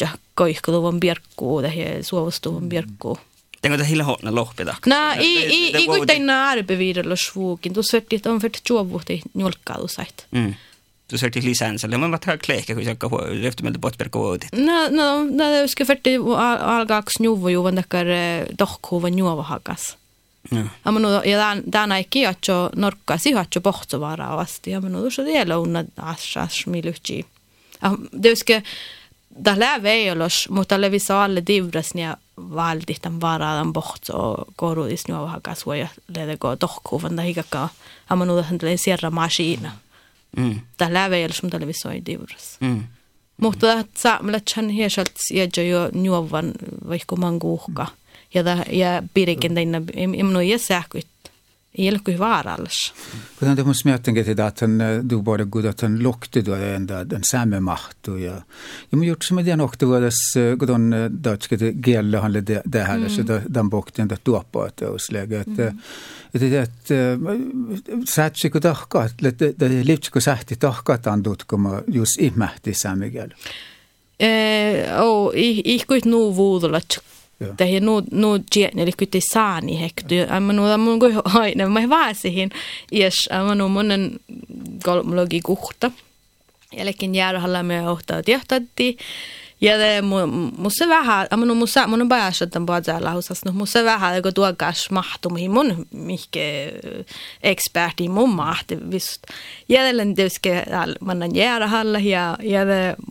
[0.00, 3.18] ja koihkuluvan birkkuu tai suovustuvan birkkuu.
[3.60, 4.76] Tengo det hela hotna lohpida.
[4.86, 7.74] Na, i i i kuitenna arbevidella svukin.
[7.74, 10.26] Tu svertit on fert juovuhti njolkkailu sait.
[10.30, 10.54] Mm.
[11.12, 11.98] Du svertit lisensalle.
[11.98, 14.52] Men vad tar kleka kun efter med bort per vuodit.
[14.52, 16.16] Na, no, na det ska ferti
[16.60, 18.06] algaaks njuvu juvan dakar
[18.58, 19.96] dohkuvan njuva hakas.
[20.50, 20.64] Ja.
[20.84, 25.84] ja minu ja tänä ikki atso norkka sihatso pohtsovara vasti ja minu tuossa vielä unna
[25.96, 27.26] asas milyhti.
[28.22, 28.62] Det ska
[29.42, 31.94] tällä veijolos, mutta levisa alle divras
[32.36, 37.68] valdit tämän varaan boht och korudis nu har kasvo ja lede go tohkuvan da hikaka
[38.08, 39.12] amanu da hendle sierra.
[40.36, 40.60] Mm.
[40.76, 42.56] Tällä veijolos mutta levisa ei divras.
[42.60, 42.84] Mm.
[43.36, 46.52] Mutta saamalla chan hiesalt ja jo nuovan
[46.88, 47.86] vaikka manguhka.
[48.34, 51.06] Ja ja pirikin teina imnu ja sähkyt
[52.04, 52.94] kuin vaarallis.
[53.38, 57.24] Kuten te musta miettinkin, että han du bara god att han lokte då ända den
[57.24, 58.42] samma makt och ja.
[58.90, 60.10] Jag gjort som det nog då det
[60.58, 62.32] kuten dotske det gäller han
[62.64, 65.74] det här så då den bokten det då på att osläge att
[66.34, 67.18] että että
[68.06, 73.34] satsi kun tahka että livs kun sähti tahka tandut kun just ihmähti samigel.
[74.20, 76.98] Eh, oh, ich ich kuit nu vuudulat
[77.56, 80.26] Tähän nu, nu tjene, eli kytti saani hekty.
[80.30, 82.50] Amma nu mun koi aina, mä vaasihin.
[82.92, 84.20] Yes, amma nu monen
[84.84, 85.90] kolmologi kuhta.
[86.76, 88.98] Jälkeen järjellä me ohtaa tihtatti.
[89.60, 90.02] Ja det
[90.58, 94.34] musta vähän, amma nu musta, mun on päässä tämän puolella husas, no musta vähän, kun
[94.34, 96.72] tuokas mahtu, mihin mun mihke
[97.42, 99.22] eksperti mun mahti, vist.
[99.68, 100.48] Jälleen tietysti
[101.00, 102.60] mannan järjellä ja, ja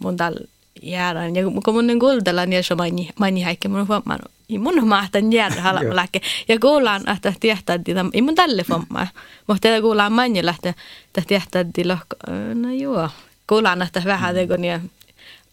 [0.03, 0.39] mun tällä
[0.81, 1.35] jäädään.
[1.35, 4.19] Ja kun mun kuultella niin se mani mani häikkä mun huomaan.
[4.49, 5.61] I mun mahtan jäädä
[5.95, 6.21] läke.
[6.47, 9.07] Ja kuulaan että tietää että ei mun tälle homma.
[9.47, 10.73] Mutta tätä kuulaan mani lähtee
[11.07, 12.15] että tietää että lohko.
[12.53, 13.09] No joo.
[13.47, 14.79] kuulan, että vähän tekon ja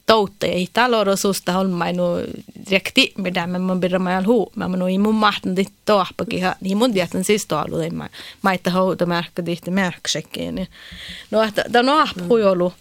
[0.06, 2.02] toutta ei taloudessa holmainu
[2.70, 4.52] rekti, mitä mä mun pidä mä huu.
[4.56, 8.08] Mä mun ei mun mahtan dit toahpakin, niin mun tietän siis tuolla, ei mä
[8.42, 10.68] maitta houta märkkä tihti märksäkkiin.
[11.30, 12.74] No, että tämä on ahpu ollut.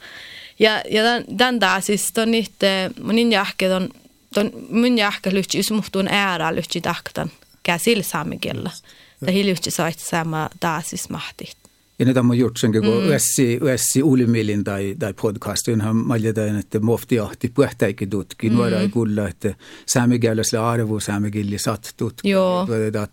[0.59, 1.03] Ja, ja
[1.37, 3.89] tämän taas siis ton itse, mun in jähke ton,
[4.33, 7.31] ton mun jähke lyhtsi, jos muhtuun äärä lyhtsi tahtan
[7.63, 8.71] käsillä saamikielä.
[9.19, 11.57] Tämä hiljutsi sait sama taas siis mahtit.
[11.99, 13.07] Ja nyt on gjort sen, kun mm.
[13.07, 18.55] yössi, yössi ulimillin tai, tai podcast, johon mä olin että mofti ahti puhtaikin tutki, mm.
[18.55, 22.29] nuora ei kuulla, että saamikielessä arvo saamikilli satt tutki.
[22.29, 22.67] Joo.
[22.87, 23.07] Että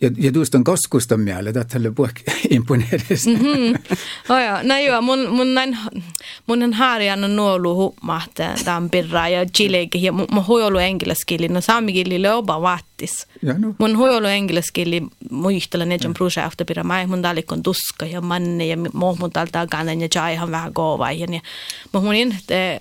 [0.00, 3.26] ja, ja just on kaskustamjälle, että tälle puhki imponeeris.
[3.26, 3.96] Mm -hmm.
[4.28, 5.78] Oja, no joo, mun, mun näin,
[6.46, 12.34] mun näin harjana nuolu hummahtaa tämän pirraa ja chilekin ja mun huolu enkiläskili, no saamikilille
[12.34, 12.89] opa vahti.
[13.42, 13.74] Ja no.
[13.78, 18.76] Mun huijolu englanskili muistella ne on projekta pirra, mä mun talikon tuska ja manne ja
[18.76, 21.12] mun talta kanen ja jaihan vähän koova.
[21.12, 21.26] Ja
[21.92, 22.36] mun munin,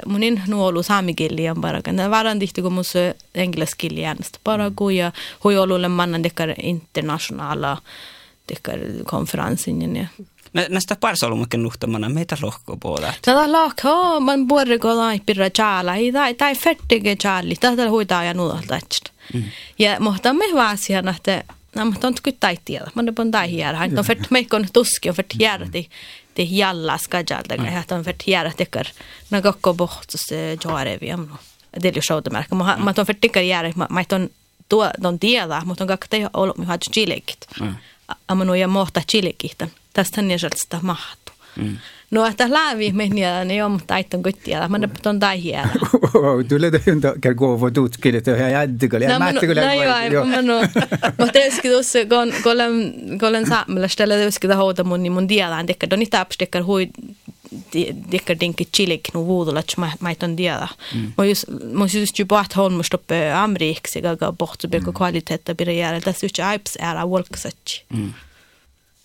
[0.06, 2.12] munin nuolu saamikili on parakan.
[2.12, 2.84] Varan tihti kun mun
[3.36, 5.12] englanskili äänestä paraku ja
[5.44, 7.78] huijolulle mannan tekar internet internationella
[9.06, 9.96] konferensin.
[9.96, 10.08] Ja.
[10.70, 13.14] Näistä parsolumukin nuhtamana meitä lohko puolella.
[13.22, 18.80] Tätä lohko, man borde gå laipirra tjäällä, ei tai fettige tjääli, tätä huitaa ja nuolta.
[19.34, 19.44] Mm.
[19.80, 21.44] Ja mutta me vaasian, että
[21.76, 22.92] No, mutta on kyllä tai tiedä.
[22.96, 23.78] Man on tai hiera.
[23.78, 25.86] Han on fört mig kon tuski och fört hiera till
[26.34, 27.56] till jalla skajalta.
[27.56, 28.88] Ja on fört hiera tycker.
[29.30, 30.36] När gokko bort så
[31.02, 31.38] vi am.
[31.82, 32.56] Det är ju så det märker.
[32.56, 33.74] Man on fört tycker hiera.
[33.90, 34.30] Man on
[34.70, 37.48] tuo don tiedä, mutta on kakte ollut mi hat chilekit.
[37.62, 37.76] Mm.
[38.28, 39.64] Amanu ja mohta chilekit.
[39.94, 41.32] Tästä on sitä mahtu.
[41.56, 41.78] Mm.
[42.12, 45.70] No, että lävi meniä, niin on, mutta aitan kuttia, mä ne on tai hieno.
[46.50, 49.68] Tulee te yhtä kergoo voi tutkia, että on jättikö, ja mä ättikö läpi.
[49.68, 50.60] No joo, mä no,
[51.20, 56.00] mä teeskin tuossa, kun olen saamalla, stelle teeskin houta mun, niin mun tiedän, että on
[56.00, 56.88] niitä apstekar hui
[58.12, 60.68] dikkar dinki chilik no vuodolla, että mä mä ton tiedä.
[61.18, 65.58] Mä just mä just ju bort hon måste uppe Amerikasi gaga bort så blir kvaliteten
[65.58, 67.84] blir göra det så att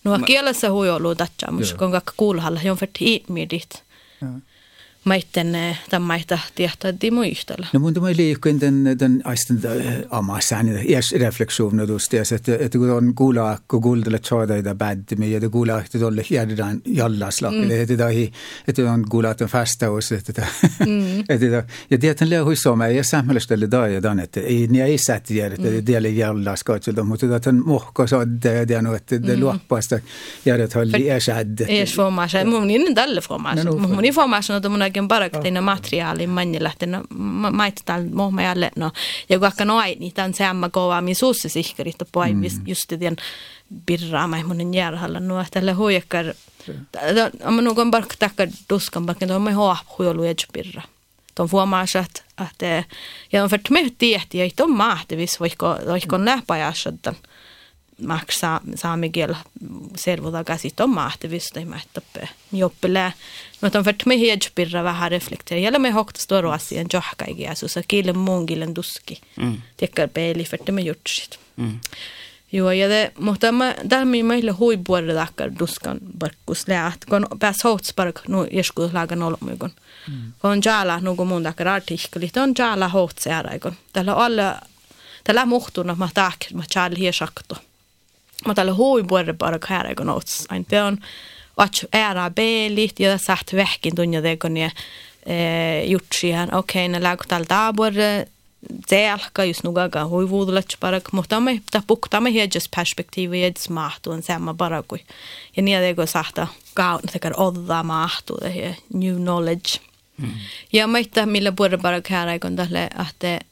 [0.04, 2.88] No kielessä huijolu datcha, mutta kun kakka kuulhalla, jon för
[5.04, 5.34] tid med dit.
[5.34, 7.66] maitten tammaita tiehtädi muistella.
[7.72, 9.60] No mun tämä liikkuen den, den aisten
[10.10, 15.50] amassan iäs refleksioon tuosta, että, että kun on kuulla, kun kuuldella tjoida ida bäddimi, ja
[15.50, 18.32] kuulla, että tolle järjestään jallaslakille, että tahi,
[18.68, 20.46] että on kuulla, että on fastaus, että
[21.28, 25.70] että ja tietän lää huissoma, ja samhällöställe daja dan, että ei ni ei sätti järjestää,
[25.70, 29.98] että tielle jallaskatsilta, mutta että on mohko sodda, ja tiedän, että det luoppasta
[30.44, 31.66] järjestää iäs ädde.
[31.68, 34.14] Iäs formassa, mun niin tälle formassa, mun niin
[35.00, 37.02] formassa, että mun kaiken parakteina materiaalin mannilähtenä
[37.52, 38.90] maitetaan mohmajalle no
[39.28, 42.42] ja vaikka noin niin tämän samma kova min suussa sihkarit på mm.
[42.66, 43.16] just den
[43.86, 45.20] birraa mai monen järhalla.
[45.20, 46.34] No tälle huijakkar
[47.44, 50.82] om någon bara tackar duskan backen då med ha huilu ja birra
[51.36, 51.48] de
[51.94, 52.62] att att
[53.30, 57.14] ja on för mig tiehti ja inte mahtivis voiko voiko läpäjässätä
[58.02, 59.34] maksaa saamikiel
[59.96, 63.12] servuta käsit on mahtivista ei mahtappe joppilää
[63.60, 67.76] mutta on fört me hedjpirra vähän reflektera jälle me hokta stor asian johka i Jesus
[67.76, 69.62] och kielen muun kielen tuski mm.
[69.76, 71.80] tekkar peili fört me jutsit mm.
[72.54, 78.20] Joo, ja det, mutta mä, tämä meille huipuolella takkar duskan barkkus läht, kun pääs hohtspark
[78.28, 79.70] nu joskus lagan olmuikon.
[80.08, 80.32] Mm.
[80.38, 83.72] Kun jala nuku mun takkar artikkelit, on jala hohtseäraikon.
[83.92, 84.60] Tällä alla,
[85.24, 87.54] tällä muhtuna mä taak, mä jala hiesakto.
[89.68, 90.46] Här eikon outs.
[90.48, 91.04] Ain te on,
[91.54, 94.70] att ära belit ja sagt vähkin tunja tekon ja
[95.84, 97.92] gjort siihen, okei, ne lägger tal dabor
[98.88, 104.54] zelka just nugaga hui vuudulat parak, mutta me ta puktamme hiedjas perspektiivi hiedjas mahtuun samma
[104.54, 105.04] parakui.
[105.56, 109.80] Ja niin teko sahta kaun tekar odda mahtu det new knowledge.
[110.72, 113.44] Ja meitä millä puolella parak här kun tälle att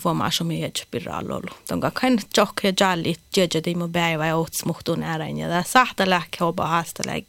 [0.00, 1.52] får mer som är spiralolo.
[1.68, 3.16] De kan kan chock ja jalli
[3.64, 7.28] de mo päivä ja ots muhtun äärän ja sahta läk hoba hasta läk.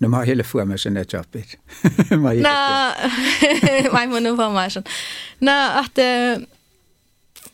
[0.00, 1.58] No mä hille information net jobbit.
[2.42, 2.94] Na,
[3.92, 4.84] mä mun information.
[5.40, 5.98] Na, att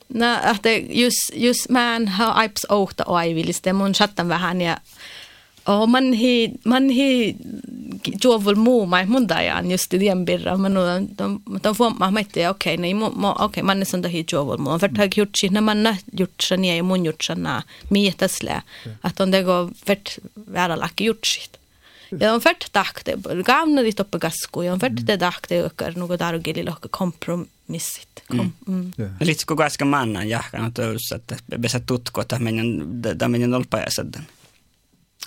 [0.08, 4.76] Na, att just just man har ips ohta oiviliste mun chattan vähän ja
[5.66, 7.36] Oh, man hi, man hi
[8.08, 10.74] juovul muu mai mun dajan just i den birra, men
[11.16, 14.58] de, de får man mitt okej, nej, okej, okay, man är sån där hi juovul
[14.58, 14.78] muu.
[14.78, 18.62] För att gjort sig, när man har gjort sig ner, mun gjort sig när, mietäsle,
[19.00, 21.42] att on det går vart vara laki gjort sig.
[22.20, 26.18] Ja on färt tahte, gamna dit uppe gasku, ja on färt det tahte ökar något
[26.18, 28.22] där och gilli kompromissit.
[28.26, 28.92] Kom, mm.
[28.98, 29.16] mm.
[29.20, 34.26] Lite kuka äsken mannan jahkan, että besä tutko, että menen, että menen olpajäsedden.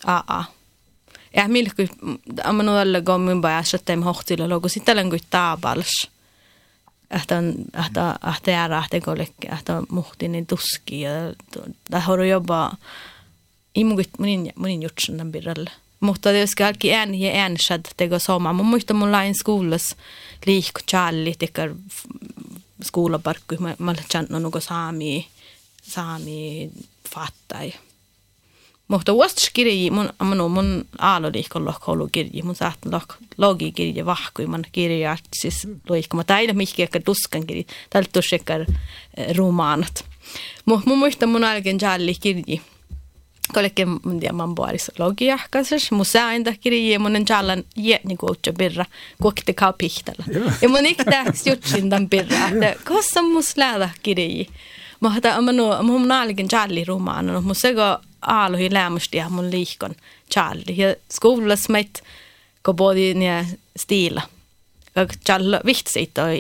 [0.06, 0.57] Aa.
[1.38, 1.82] Ja milku,
[2.44, 6.10] amanu alla gommin ba ashatem hohtila logo sitten kuin taabals.
[7.12, 7.54] Että on,
[7.86, 11.12] että että jäädä, että kollekin, että muhti niin tuski ja
[11.90, 12.72] tämä horu jopa
[13.76, 15.72] imukit munin munin jutsun tämän birralle.
[16.00, 18.54] Mutta det ska alki en ja en shad tego soma.
[18.54, 19.96] Mun muista mun lain skolas
[20.46, 21.76] liikku challi tekar
[22.84, 23.56] skolaparkku.
[23.60, 25.28] Mä mä chantno nuko saami
[25.84, 26.70] saami
[27.10, 27.74] fattai.
[28.88, 30.10] Mutta vasta kirji mun
[30.50, 32.42] mun aalo liikko lohkoulu kirji.
[32.42, 36.18] Mun saat lok logi kirji vahkui man kirja siis loikko.
[36.18, 37.68] Mä taida mihki ehkä tuskan kirji.
[37.90, 38.66] Tältä tusekar
[39.38, 40.06] romaanat.
[40.66, 42.62] Mun muista mun alken challi kirji
[43.54, 48.32] kollekin mun tiedä man puolissa logia kanssa musa enda kirje mun jalan je niin kuin
[48.32, 48.86] utja birra
[49.22, 50.24] kuokte kau pihtala
[50.62, 52.50] ja mun iktäks jutsin tämän birra
[52.88, 54.46] kossa mus lähdä kirje
[55.00, 57.90] mä hata amanu mun naalikin jalli rumaana no musa go
[58.22, 59.96] aalu hi lämmusti ja mun liikon
[60.36, 62.04] jalli ja skolas meit
[62.62, 64.22] ko bodi ne stila
[65.30, 66.40] Jalla vihtsi toi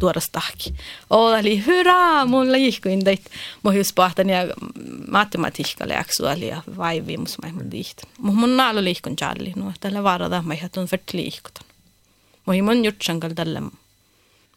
[0.00, 0.74] tuorastahki.
[1.10, 3.30] Oli hyvä, mulla ihkuin teit.
[3.64, 4.38] Mä just pahtan ja
[5.10, 7.98] matematiikka läksua ja vaivimus mä mun liiht.
[8.18, 9.52] Mutta mun naalu liikun jalli.
[9.56, 11.64] No, tällä varada mä ihan tuon fert liikutan.
[12.46, 13.62] Mä mun jutsankal tällä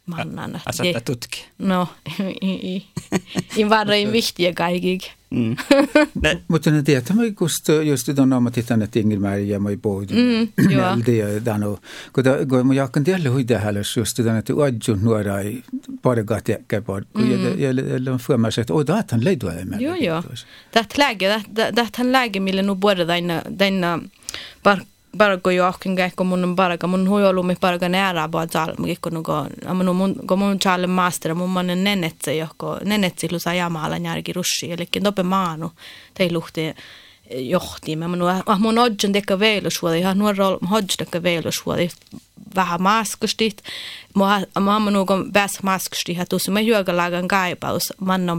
[0.10, 0.62] mannan.
[0.66, 1.46] Asetta tutki.
[1.58, 1.88] No,
[2.42, 2.84] i,
[3.58, 5.12] i varra i viktiga kaikki.
[5.32, 5.56] Mm.
[6.48, 10.08] Mutta ne tiedät, mä just just tuon ammatitan, että Ingilmäärä ja mä puhuin.
[10.12, 10.98] Mm, joo.
[11.06, 11.80] Det dano,
[12.14, 15.64] kun kun mä jakkan tiedä huida häläs just tuon, että uadjun nuora ei
[16.02, 17.04] pargat jäkkä par.
[17.14, 17.30] Kun
[18.06, 19.82] jag får mig att åh, det han leidua med.
[19.82, 20.24] Joo, joo.
[20.72, 21.44] Täht läge,
[21.76, 24.00] täht han läge, millä nu både denna denna
[25.18, 28.86] par bargo jo ahkin kähko mun barga mun huijolu mi barga nära ba tal mu
[28.86, 33.40] kikko no go amanu mun go mun chale master mun man nenetse johko nenetsi lu
[33.40, 34.72] sa jamala järgi rushi.
[34.72, 35.72] Eli dope maanu
[36.14, 36.74] tei luhti
[37.50, 37.96] johti.
[37.96, 41.90] Mä mun ah mun odjon deka veilu suoda ihan nuorol hodj deka veilu suoda
[42.56, 43.64] vähän maskustit
[44.16, 47.94] mä mä mun go bäs maskusti hatu se mä juoga lagan kaipaus.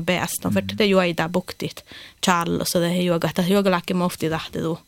[0.05, 1.85] Bäst on för det juoida buktit
[2.27, 4.79] charlo så det juoga ta juoga lakki mofti tahti tu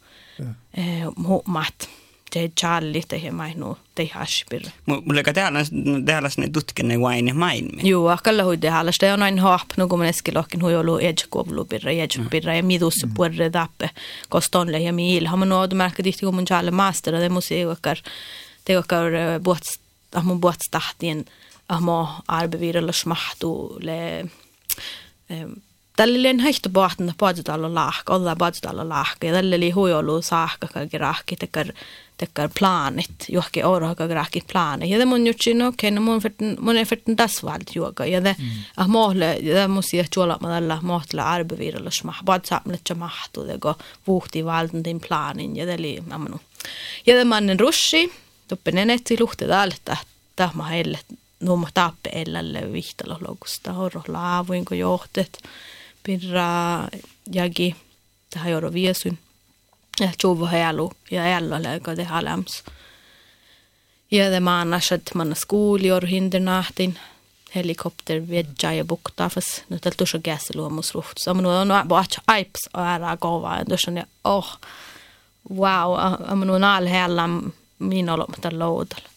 [1.46, 1.88] mat
[2.33, 4.64] te Charlie te mai no te haspir.
[4.87, 5.64] Mulle ka tehdä
[6.07, 7.70] tehdä ne tutkenne vain main.
[7.83, 11.26] Joo, akalla hui tehdä sitä on aina hap no kun eski lohkin hui ollut edge
[11.28, 13.90] kovlu birra edge birra ja midus puerre tappe
[14.28, 15.26] kostonle ja miil.
[15.26, 18.00] Har man nåd märka dit kun mun Charlie master det måste ju okar
[18.64, 19.78] te okar båt
[20.14, 21.24] ah mun båt startien
[21.68, 24.24] ah mo arbeviralla smahtu le
[25.96, 30.98] tällä oli haihtu pohtan paatutalla lahka, olla paatutalla lahka, ja tällä oli huijolu saakka kaikki
[30.98, 31.66] rahki, tekar,
[32.16, 34.90] tekar planit, johonkin oro kaikki planit.
[34.90, 38.24] Ja det mun jutsi, no okei, no mun fyrtin, mun ei fyrtin tasvalt juoga, ja
[38.24, 38.48] det, mm.
[38.76, 43.46] ah mohle, ja det musi ja juola ma tällä mohtla arbeviralla smah, paatsaamille ja mahtu,
[43.46, 43.74] det go
[44.07, 46.40] vuhti valden din planin, ja det oli, ammanu.
[47.07, 48.12] Ja det mannen rushi,
[48.48, 49.96] tuppen enetsi luhti täältä,
[50.37, 50.98] tahma heille,
[51.40, 55.38] nuoma tappe elälle vihtalo logusta, horro laavuinko johtet,
[56.03, 56.88] pirra
[57.33, 57.77] jagi
[58.31, 59.19] tähän joro viesyn.
[60.01, 62.65] Ja tjuvu heilu ja ällolle, joka det har läms.
[64.11, 66.99] Ja det man att man skol jor hindernahtin
[67.55, 69.65] helikopter vedja ja buktafas.
[69.69, 71.19] No tällä tuossa gässeluomus luht.
[71.19, 73.59] Sama nuo on boach aips ära kova.
[73.59, 74.59] Ja tuossa ne oh
[75.51, 75.97] wow.
[76.27, 77.29] Amma nuo naal heillä
[77.79, 79.12] minulla mutta loudalla.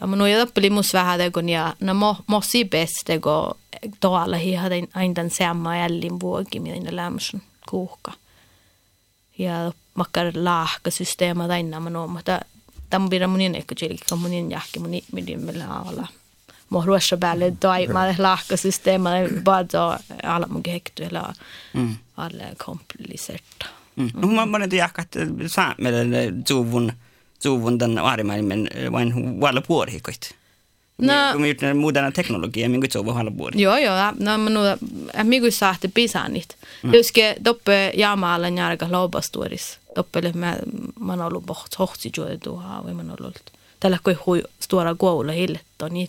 [0.00, 3.20] Aber nur ja bli mus vähän det kun ja na mo mo si best det
[3.20, 3.52] go
[4.00, 8.12] tuolla hi hade aina den samma ellin vuogi minä lämsen kuuhka.
[9.38, 12.40] Ja makkar lahka systeema tainna mä no mutta
[13.10, 13.74] pidä mun niin ehkä
[14.08, 16.08] kun mun jahki mun midin millä alla.
[16.70, 19.10] Mo ruossa päälle toi mä lahka systeema
[19.44, 21.22] bara alla mun hektu eller
[22.16, 23.66] alla komplicerta.
[23.96, 24.10] Mm.
[24.14, 25.08] No mä monen jahkat
[25.46, 26.92] saamelle tuvun suvun
[27.42, 30.34] suuvunden äärimmäinen äh, vain valpuorikoit.
[30.98, 33.62] No, Kun muutena teknologia, minkä se on halpuori.
[33.62, 33.96] Joo, joo.
[34.20, 34.70] No, minua,
[35.18, 36.56] äh, minkä saatte pisanit.
[36.82, 36.94] Mm.
[36.94, 39.78] Joske toppe jaamaalla järkä loopastuoris.
[39.94, 40.56] Toppele mä,
[41.00, 43.36] mä oon ollut pohti, johti tuohon, mä oon ollut.
[43.80, 46.08] Tällä kuin hui, stuora koulu hillettä, niin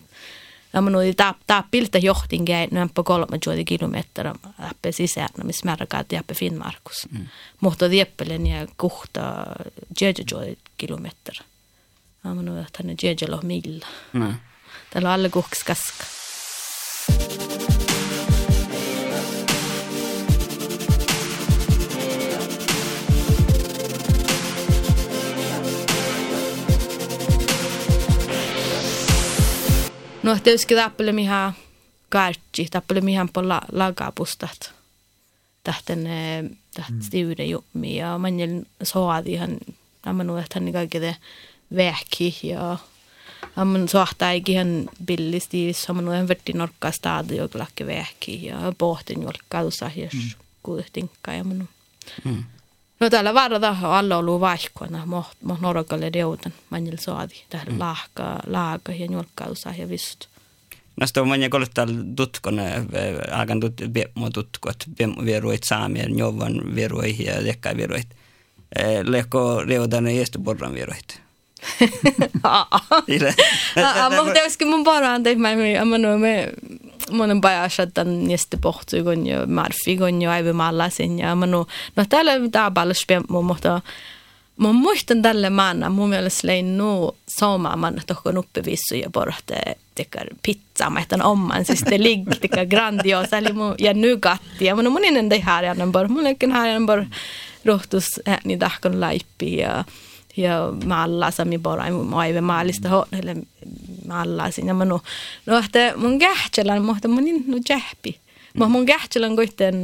[0.76, 5.66] Ja nuo tää, tää piltä johtin käy noin på kolme juuri kilometriä läpi sisään, missä
[5.66, 7.08] märkää jäppe Finnmarkus.
[7.12, 7.28] Mm.
[7.62, 9.22] Mutta tieppelen ja kuhta
[10.02, 11.42] jeje juuri kilometriä.
[12.24, 13.88] Ja mä nuo, että ne jeje loh millä.
[14.14, 14.36] Mm.
[14.90, 16.04] Täällä on alle kuhks kaska.
[30.26, 31.54] No tietysti tappele mihän
[32.10, 34.76] kartsi, tappele mihän polla lagapustat.
[35.66, 36.10] tähten
[36.74, 39.58] täht stiure jummi ja manjel soadi han
[40.06, 41.16] amanu että hän kaikille
[41.76, 42.78] väki ja
[43.56, 49.62] amman sohtaikin hän billisti amanu hän vetti norkkaa stadi ja lakke väki ja pohtin jolkkaa
[49.62, 50.10] tuossa ja
[50.64, 51.66] kuuhtinkka ja amanu.
[52.24, 52.44] Mm.
[53.06, 55.26] No täällä varada alla ollut vaihkoina, mo
[55.62, 57.80] norkalle deutan manjel soadi tähän mm.
[57.80, 60.26] laaka laaka ja jolkkaa tuossa ja vist.
[61.00, 61.86] Nästa on manja kolottaa
[62.16, 62.62] tutkon,
[63.32, 63.74] alkan tut
[64.16, 64.78] mo tutkot,
[65.26, 68.08] vieruit saamien, jovan vieruit ja lekkai vieruit.
[69.04, 71.22] Lehko reudan eestu porran vieruit.
[74.26, 76.50] Mutta joskin mun parhaan tehdä, mä no me
[77.12, 81.46] mun on pajassa tämän niistä pohtuu, kun jo marfi, kun jo aivan mallasin, ja mä
[81.46, 83.82] no, no täällä tää paljon spemmu, mutta
[84.58, 89.56] Mä muistan tälle maana, mun mielestä lein nuu soma manna tohkon uppivissu ja porte
[89.96, 94.76] tekar pizza, mä ehtan oman, siis te ligg tekar grandiosa, eli mun ja nugatti, ja
[94.76, 97.06] mun mun innan det här jag bor, mun lekin här jag bor
[97.64, 99.84] rohtus ääni tahkon laippi ja
[100.38, 101.84] ja malla sami bara
[102.16, 103.36] aive maalista hohdelle
[104.08, 105.02] malla sinä mä no
[105.46, 108.20] no että mun kähtselän mutta mun no jähpi.
[108.54, 109.76] Mä mun kähtselän koitten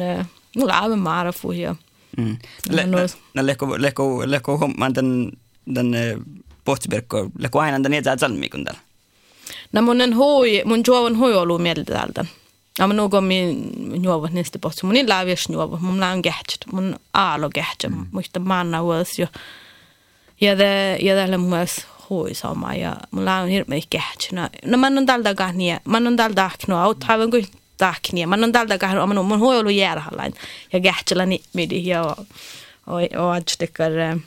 [0.57, 1.75] mulla aivan maarafu ja
[2.17, 2.37] Mm.
[3.33, 5.31] No leko leko leko homman den
[5.75, 5.95] den
[6.65, 8.81] postverkko leko aina den niitä salmikun täällä.
[9.73, 12.25] No mun en hui mun juovan hui ollut mieltä täältä.
[12.79, 13.71] Ja mä nuuko min
[14.03, 14.85] juovat niistä pohti.
[14.85, 15.77] Mun ei laavias juova.
[15.81, 16.65] Mun laan kähtsät.
[16.71, 17.91] Mun aalo kähtsät.
[17.91, 18.05] Mm.
[18.11, 19.27] Muista manna vuos jo.
[20.41, 22.73] Ja det ja det myös hui sama.
[22.73, 24.51] Ja mun laan hirveä kähtsät.
[24.65, 25.79] No mä on tältä kahnia.
[25.85, 26.83] Mä on tältä kahnia.
[26.83, 27.45] Aut haluan kuin
[27.77, 28.27] tahknia.
[28.27, 29.07] Mä on tältä kahnia.
[29.07, 30.33] Mä mun hui ollut järhallain.
[30.73, 31.85] Ja kähtsällä nimmidi.
[31.85, 32.15] Ja
[32.87, 34.19] är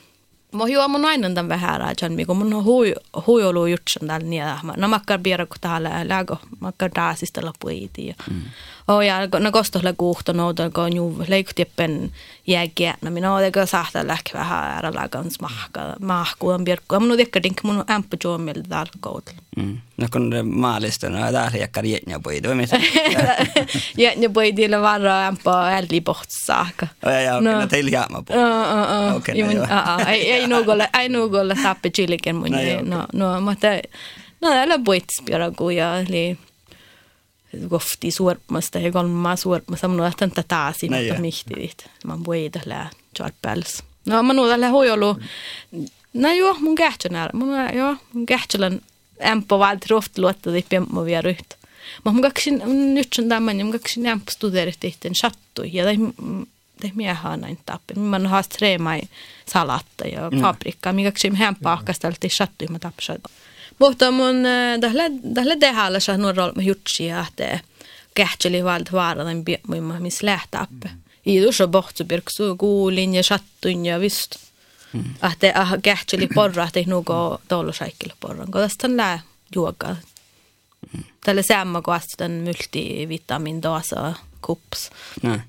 [0.55, 2.95] Mä juo mun aina tämän vähän rajan, mikä mun on hui,
[3.27, 4.43] hui ollut jutsan täällä niin,
[4.77, 8.15] no makkar biera kun täällä lägo, makkar taasista lopuiti.
[8.29, 8.41] Mm.
[8.87, 12.11] Oh ja no kostohle kuhto nouta, kun juu leikutieppen
[12.47, 16.99] jääkiä, no minä olen teko sahta lähkä vähän äärellä kans mahka, mahkuun birkku.
[16.99, 19.41] Mun on tekkä dink mun ämpä juomilta täällä koutilla.
[19.57, 19.77] Mm.
[19.97, 22.79] No kun maalista, no täällä jäkkar jätnä poidu, mitä?
[23.97, 26.87] Jätnä poidilla varra ämpä älli pohtsaaka.
[27.05, 28.41] Ja, ja, okei, no teillä jäämä poidu.
[29.17, 29.35] Okei,
[30.07, 32.47] ei, ei nuugolle, ei nuugolle tappe chiliken mun,
[32.83, 33.67] no, no, mutta
[34.41, 36.37] no, älä poitspiora ja eli
[37.69, 39.87] kohti suormasta ja kolmaa suormasta.
[39.87, 41.89] Mä nuotan tätä taasin, mutta mihtit.
[42.05, 43.83] Mä voin tällä charpels.
[44.05, 45.17] No mä nuotan tällä huijolu.
[46.13, 47.29] No joo, mun kähtsänä.
[47.33, 48.81] Mun, joo, mun kähtsälän
[49.25, 51.55] ämpö valti rohti luottadi piemmo vielä ryhtä.
[52.05, 52.61] Mä mun kaksin,
[52.93, 55.69] nyt sen tämän, mun kaksin ämpö studerit tehtiin chattui.
[55.73, 55.85] Ja
[56.81, 57.93] det mie har näin tappi.
[57.93, 59.01] Man har tremai
[59.45, 63.21] salatta ja fabrikka, mikä kaksin hempaa ahkasteltiin chattui, mä tappasat.
[63.79, 64.35] Mutta mun
[65.35, 67.59] tähle tehällä saa nuo rool jutsia että
[68.15, 70.89] kähtseli valt vaaradan biemma mis lähtappe.
[71.25, 74.35] I du så bort så birk så kuulin ja sattun ja vist.
[75.31, 78.51] Että ah kähtseli porra että nuko tollo saikkel porran.
[78.51, 79.19] Kun tästä lää
[79.55, 79.95] juoka.
[81.25, 84.89] Tällä samma kuin astan multivitamin dosa kups.
[85.23, 85.39] Nej.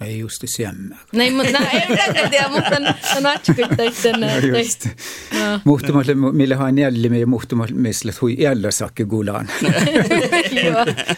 [0.00, 1.00] ei just ei syömään.
[1.12, 2.76] No ei, mutta no, ei minäkään tiedä, mutta
[3.16, 4.20] on atsikut täytten.
[4.20, 4.86] No just.
[5.32, 5.60] No.
[5.64, 9.48] Muhtumalle, millä hän jäljimme ja muhtumalle, missä hui jäljellä sakki gulaan.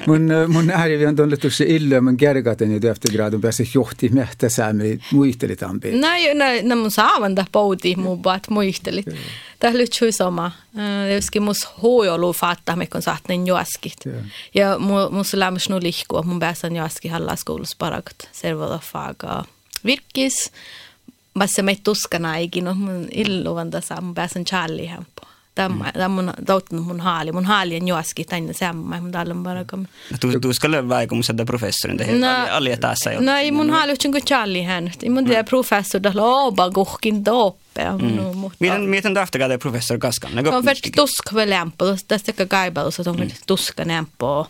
[0.07, 4.49] mun, mun äärivi on tullut tuossa illö, mun kergaten ja efter gradun pääsi johti mehtä
[4.49, 5.93] säämi muistelitampi.
[5.93, 9.07] No, no, no mun saavan pohti muu vaat muistelit.
[9.59, 10.51] Täh lyhtsui sama.
[11.15, 13.97] Joskin mus huojolu faattaa, mekon saatnen joaskit.
[14.55, 14.79] Ja
[15.11, 18.29] mus lämmäs nu lihkua, mun pääsän joaski halla skoulus parakat.
[18.33, 19.45] Servoda faga
[19.85, 20.53] virkis.
[21.39, 25.26] Bassa meit tuskana eikin, no mun illuvan tässä, mun pääsän Charlie hempo.
[25.57, 27.33] Tämä, tämä on tauttanut mun haali.
[27.33, 29.87] Mun haali on joaski tänne semmoinen, mutta alla bara kom.
[30.21, 32.13] Tu, tu ska löva ei kun sätta professorin tehdä.
[32.13, 33.21] No, ali tässä jo.
[33.21, 34.93] No, ei mun haali on kuin Charlie hän.
[35.03, 37.83] Ei mun tiedä professor, da loba kuhkin doppe.
[38.59, 40.47] Miten, miten tahtakaa te professor Kaskan?
[40.49, 41.85] On färt tusk väl lämpo.
[42.09, 44.47] Tästä ka kaiballus, että on tuska lämpo.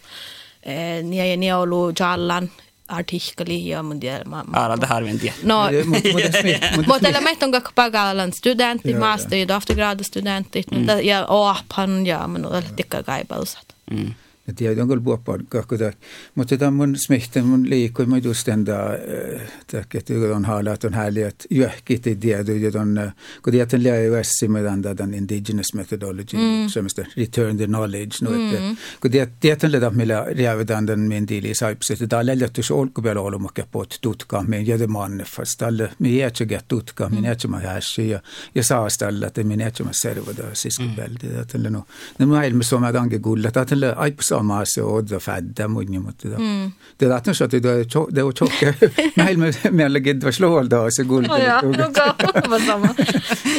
[1.02, 2.50] Ni är ni ollut jallan
[2.88, 4.24] artikkeli ja mun tiedä.
[4.54, 5.34] Älä det här vet jag.
[5.42, 5.70] No,
[6.76, 10.66] mutta tällä meitä on kakka pagalan studentti, master- ja doktorgradustudentit,
[11.02, 13.66] ja oaphan ja mun on tikka kaipausat.
[13.90, 14.14] Mm.
[14.48, 15.92] Et tiedä, onko puoppa kakkuta.
[16.34, 18.76] Mutta tämä mun smihten mun liikkui, mä just enda,
[19.94, 23.88] että on haala, että on hääli, että johkit ei tiedä, että on, kun tiedät, että
[23.88, 26.68] lähe USC med anda den indigenous methodology, mm.
[26.68, 28.62] semmoista return the knowledge, no, että
[29.00, 33.66] kun tiedät, että millä riävetään den min diili saipsi, että täällä lähtee se olkupealla olomakka
[33.70, 38.08] på että tutka, men jäde manne, fast tälle, me jätsä tutka, min jätsä mä hässi,
[38.08, 38.20] ja,
[38.54, 41.86] ja saas tälle, että min jätsä mä servada siskupelti, että tälle no,
[42.18, 46.28] ne maailmassa on mä tanke kuulla, että tälle aipsa sama se odda fädda munni mutta
[46.28, 46.36] da.
[47.00, 47.60] Det lät så att det
[48.14, 48.74] det var tjocka.
[49.16, 51.30] Meillä me meillä kidva slålda se guld.
[51.30, 52.14] Oh, ja, no ka,
[52.66, 52.94] sama.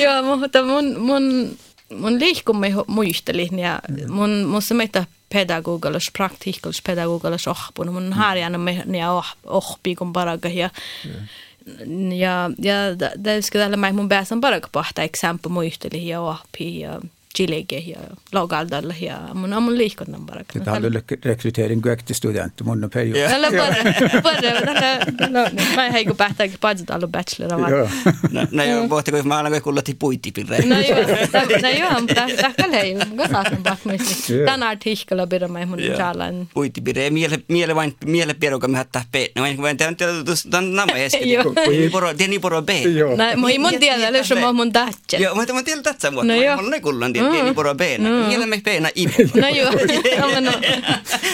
[0.04, 1.58] Joo, mutta mun, mun,
[1.90, 7.94] mun liikkumme muisteli ja mun, mun se meitä pedagogallis, praktiikallis pedagogallis ohpun.
[7.94, 10.70] Mun harjana me ja ohpi kun paraga ja
[12.16, 12.76] ja ja
[13.24, 17.02] det ska tällä mä mun pääsen paraga pahta exempel muisteli ja ohpi ja
[17.38, 18.00] chilege ja
[18.32, 20.60] laugaldalle ja mun on mun liikkunnan baraka.
[20.60, 20.84] Tämä on
[21.26, 23.14] rekrytering kaikki studentti mun on peiju.
[23.14, 24.50] Tällä bara bara
[25.30, 25.40] no
[25.76, 27.72] mä ei kun päätä päätä allu bachelor vaan.
[28.32, 30.58] No no joo, voitte kun mä aina kuulla ti puiti pirre.
[30.66, 31.00] No joo,
[31.62, 32.22] no joo, mutta
[32.58, 34.02] tällä ei kun saataan bak myös.
[34.46, 36.48] Tänä artikkella pidä mä mun jalan.
[36.54, 39.32] Puiti pirre miele miele vain miele pieruka mä hattaa pe.
[39.36, 39.94] No vain vain tehdä
[40.50, 41.38] tämän nama eski.
[41.92, 42.82] Poro tieni poro be.
[43.18, 45.18] No mun tiedä, löysä mun tatche.
[45.18, 46.34] Joo, mä tiedän tatsa mutta.
[46.62, 48.10] Mulla ei kuulla tiedä pieni poro bena.
[48.10, 48.28] Mm.
[48.28, 49.06] Mielen me bena i.
[49.34, 49.72] No joo.
[50.34, 50.52] No no.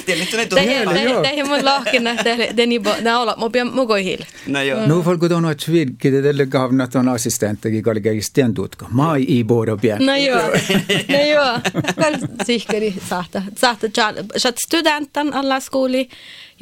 [0.05, 2.13] Det är mun lahkina
[2.53, 4.25] det ni na olla mo pian mo hil.
[4.45, 4.85] No joo.
[4.87, 8.85] Nu folk on att virke det eller gavnat on assistentti kalga isten tutka.
[8.89, 10.05] Ma i poro bien.
[10.05, 10.41] No joo.
[11.07, 11.59] No joo.
[11.95, 13.43] Kal sihkari saata.
[13.55, 16.09] Saata chat chat studentan alla skoli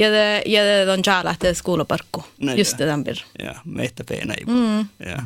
[0.02, 2.24] ja te, ja te on tša lähteä skuulaparkku.
[2.40, 3.04] No, Just te tämän
[3.40, 4.80] Ja, meitä peenä ei mm.
[5.12, 5.18] Ja.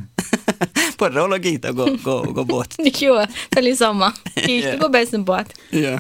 [0.97, 2.73] Porra olla kiitä, kun ko, ko puhut.
[3.01, 4.11] Joo, tämä oli sama.
[4.45, 5.47] Kiitos, kun pääsin puhut.
[5.71, 5.99] Joo.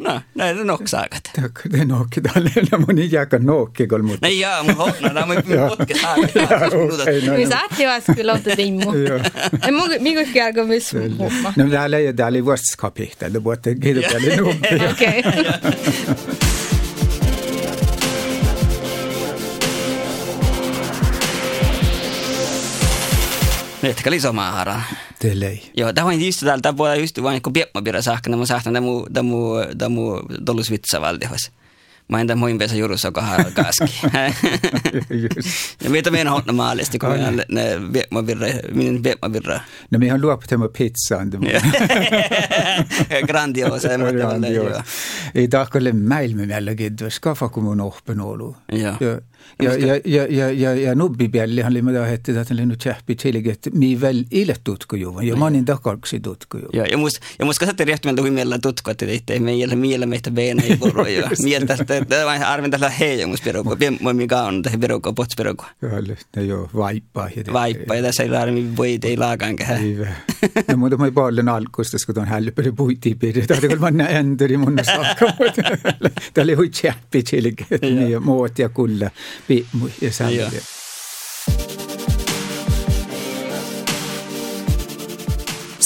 [0.00, 1.28] No, nej, det är nog säkert.
[1.64, 4.20] Det är nog, det är nog ni jäkla nog i golvet.
[4.20, 7.36] Nej, ja, men hoppna, det är nog podcast här.
[7.36, 8.92] Vi sa att jag skulle låta dig må.
[9.62, 11.30] Men många, många gånger går vi små.
[11.56, 14.54] Nej, det är det är vårt kapitel, det är bara det är det är nog.
[14.92, 15.24] Okej.
[23.80, 23.88] Okei.
[23.88, 24.82] Miettikää lisomaa haraa.
[25.18, 25.70] Telei.
[25.76, 28.72] Joo, tämä on just täällä, tämä voi just vain kun piepma pidä saakka, mä sahtan
[28.72, 29.28] tämä tämä
[29.78, 29.96] tämä
[30.46, 31.50] dolus vitsa valdihos.
[32.08, 34.00] Mä en tämä muin pesä jurussa, joka haraa kaski.
[35.84, 39.60] Ja mitä meidän on maalisti, kun meidän ne piepma virra, minun piepma virra.
[39.90, 41.30] No me har luopu tämä pizzaan.
[43.26, 43.88] Grandiosa.
[44.16, 44.84] Grandiosa.
[45.34, 48.56] Ei tahkolle mäilme meillä kidvas, kafa kun mun ohpen olu.
[48.72, 49.20] Joo.
[49.62, 53.20] ja, ja, ja, ja, ja, ja nubbi peal ja oli mida heti tahtin läinud tšähpid
[53.20, 56.70] sellega, et me veel ilet tutkujuva ja ma olin takarksi tutkujuva.
[56.72, 60.06] Ja, ja mus, ja mus kasvatti rehtimeltä kuin meillä tutkua, että ei tee meillä miellä
[60.06, 61.06] meitä beena ei poro.
[61.06, 65.66] Ja mieltä, että arven tällä heijä mus perukua, pienmoi mikä on tähän perukua, pots perukua.
[65.80, 67.28] Kyllä, no joo, vaippaa.
[67.52, 69.80] Vaippaa, ja tässä ei laarmi voi, ei laakaan kähän.
[70.68, 74.56] No muuta mä paljon alkustas, kun on hälpöli puitiin piirre, tahti kun mä näen, tuli
[74.56, 75.54] mun sakkamuut.
[76.34, 79.10] Tämä oli hui tšähpid sellega, et nii muoti ja kulla.
[80.00, 80.50] Ja sämmiä.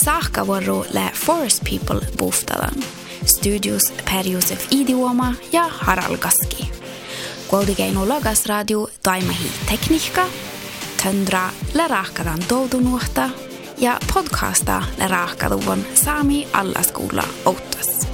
[0.04, 2.74] Saakkavuoro lä Forest People buhtadan.
[3.36, 6.70] Studios Per Josef Idioma ja Harald Gaski.
[7.48, 10.26] Kuulikeinu Logas Radio toimahi tekniikka,
[11.02, 13.30] töndra lä rahkadan toutunuhta
[13.78, 18.13] ja podcasta lä rahkaduvon saami alla skola outas.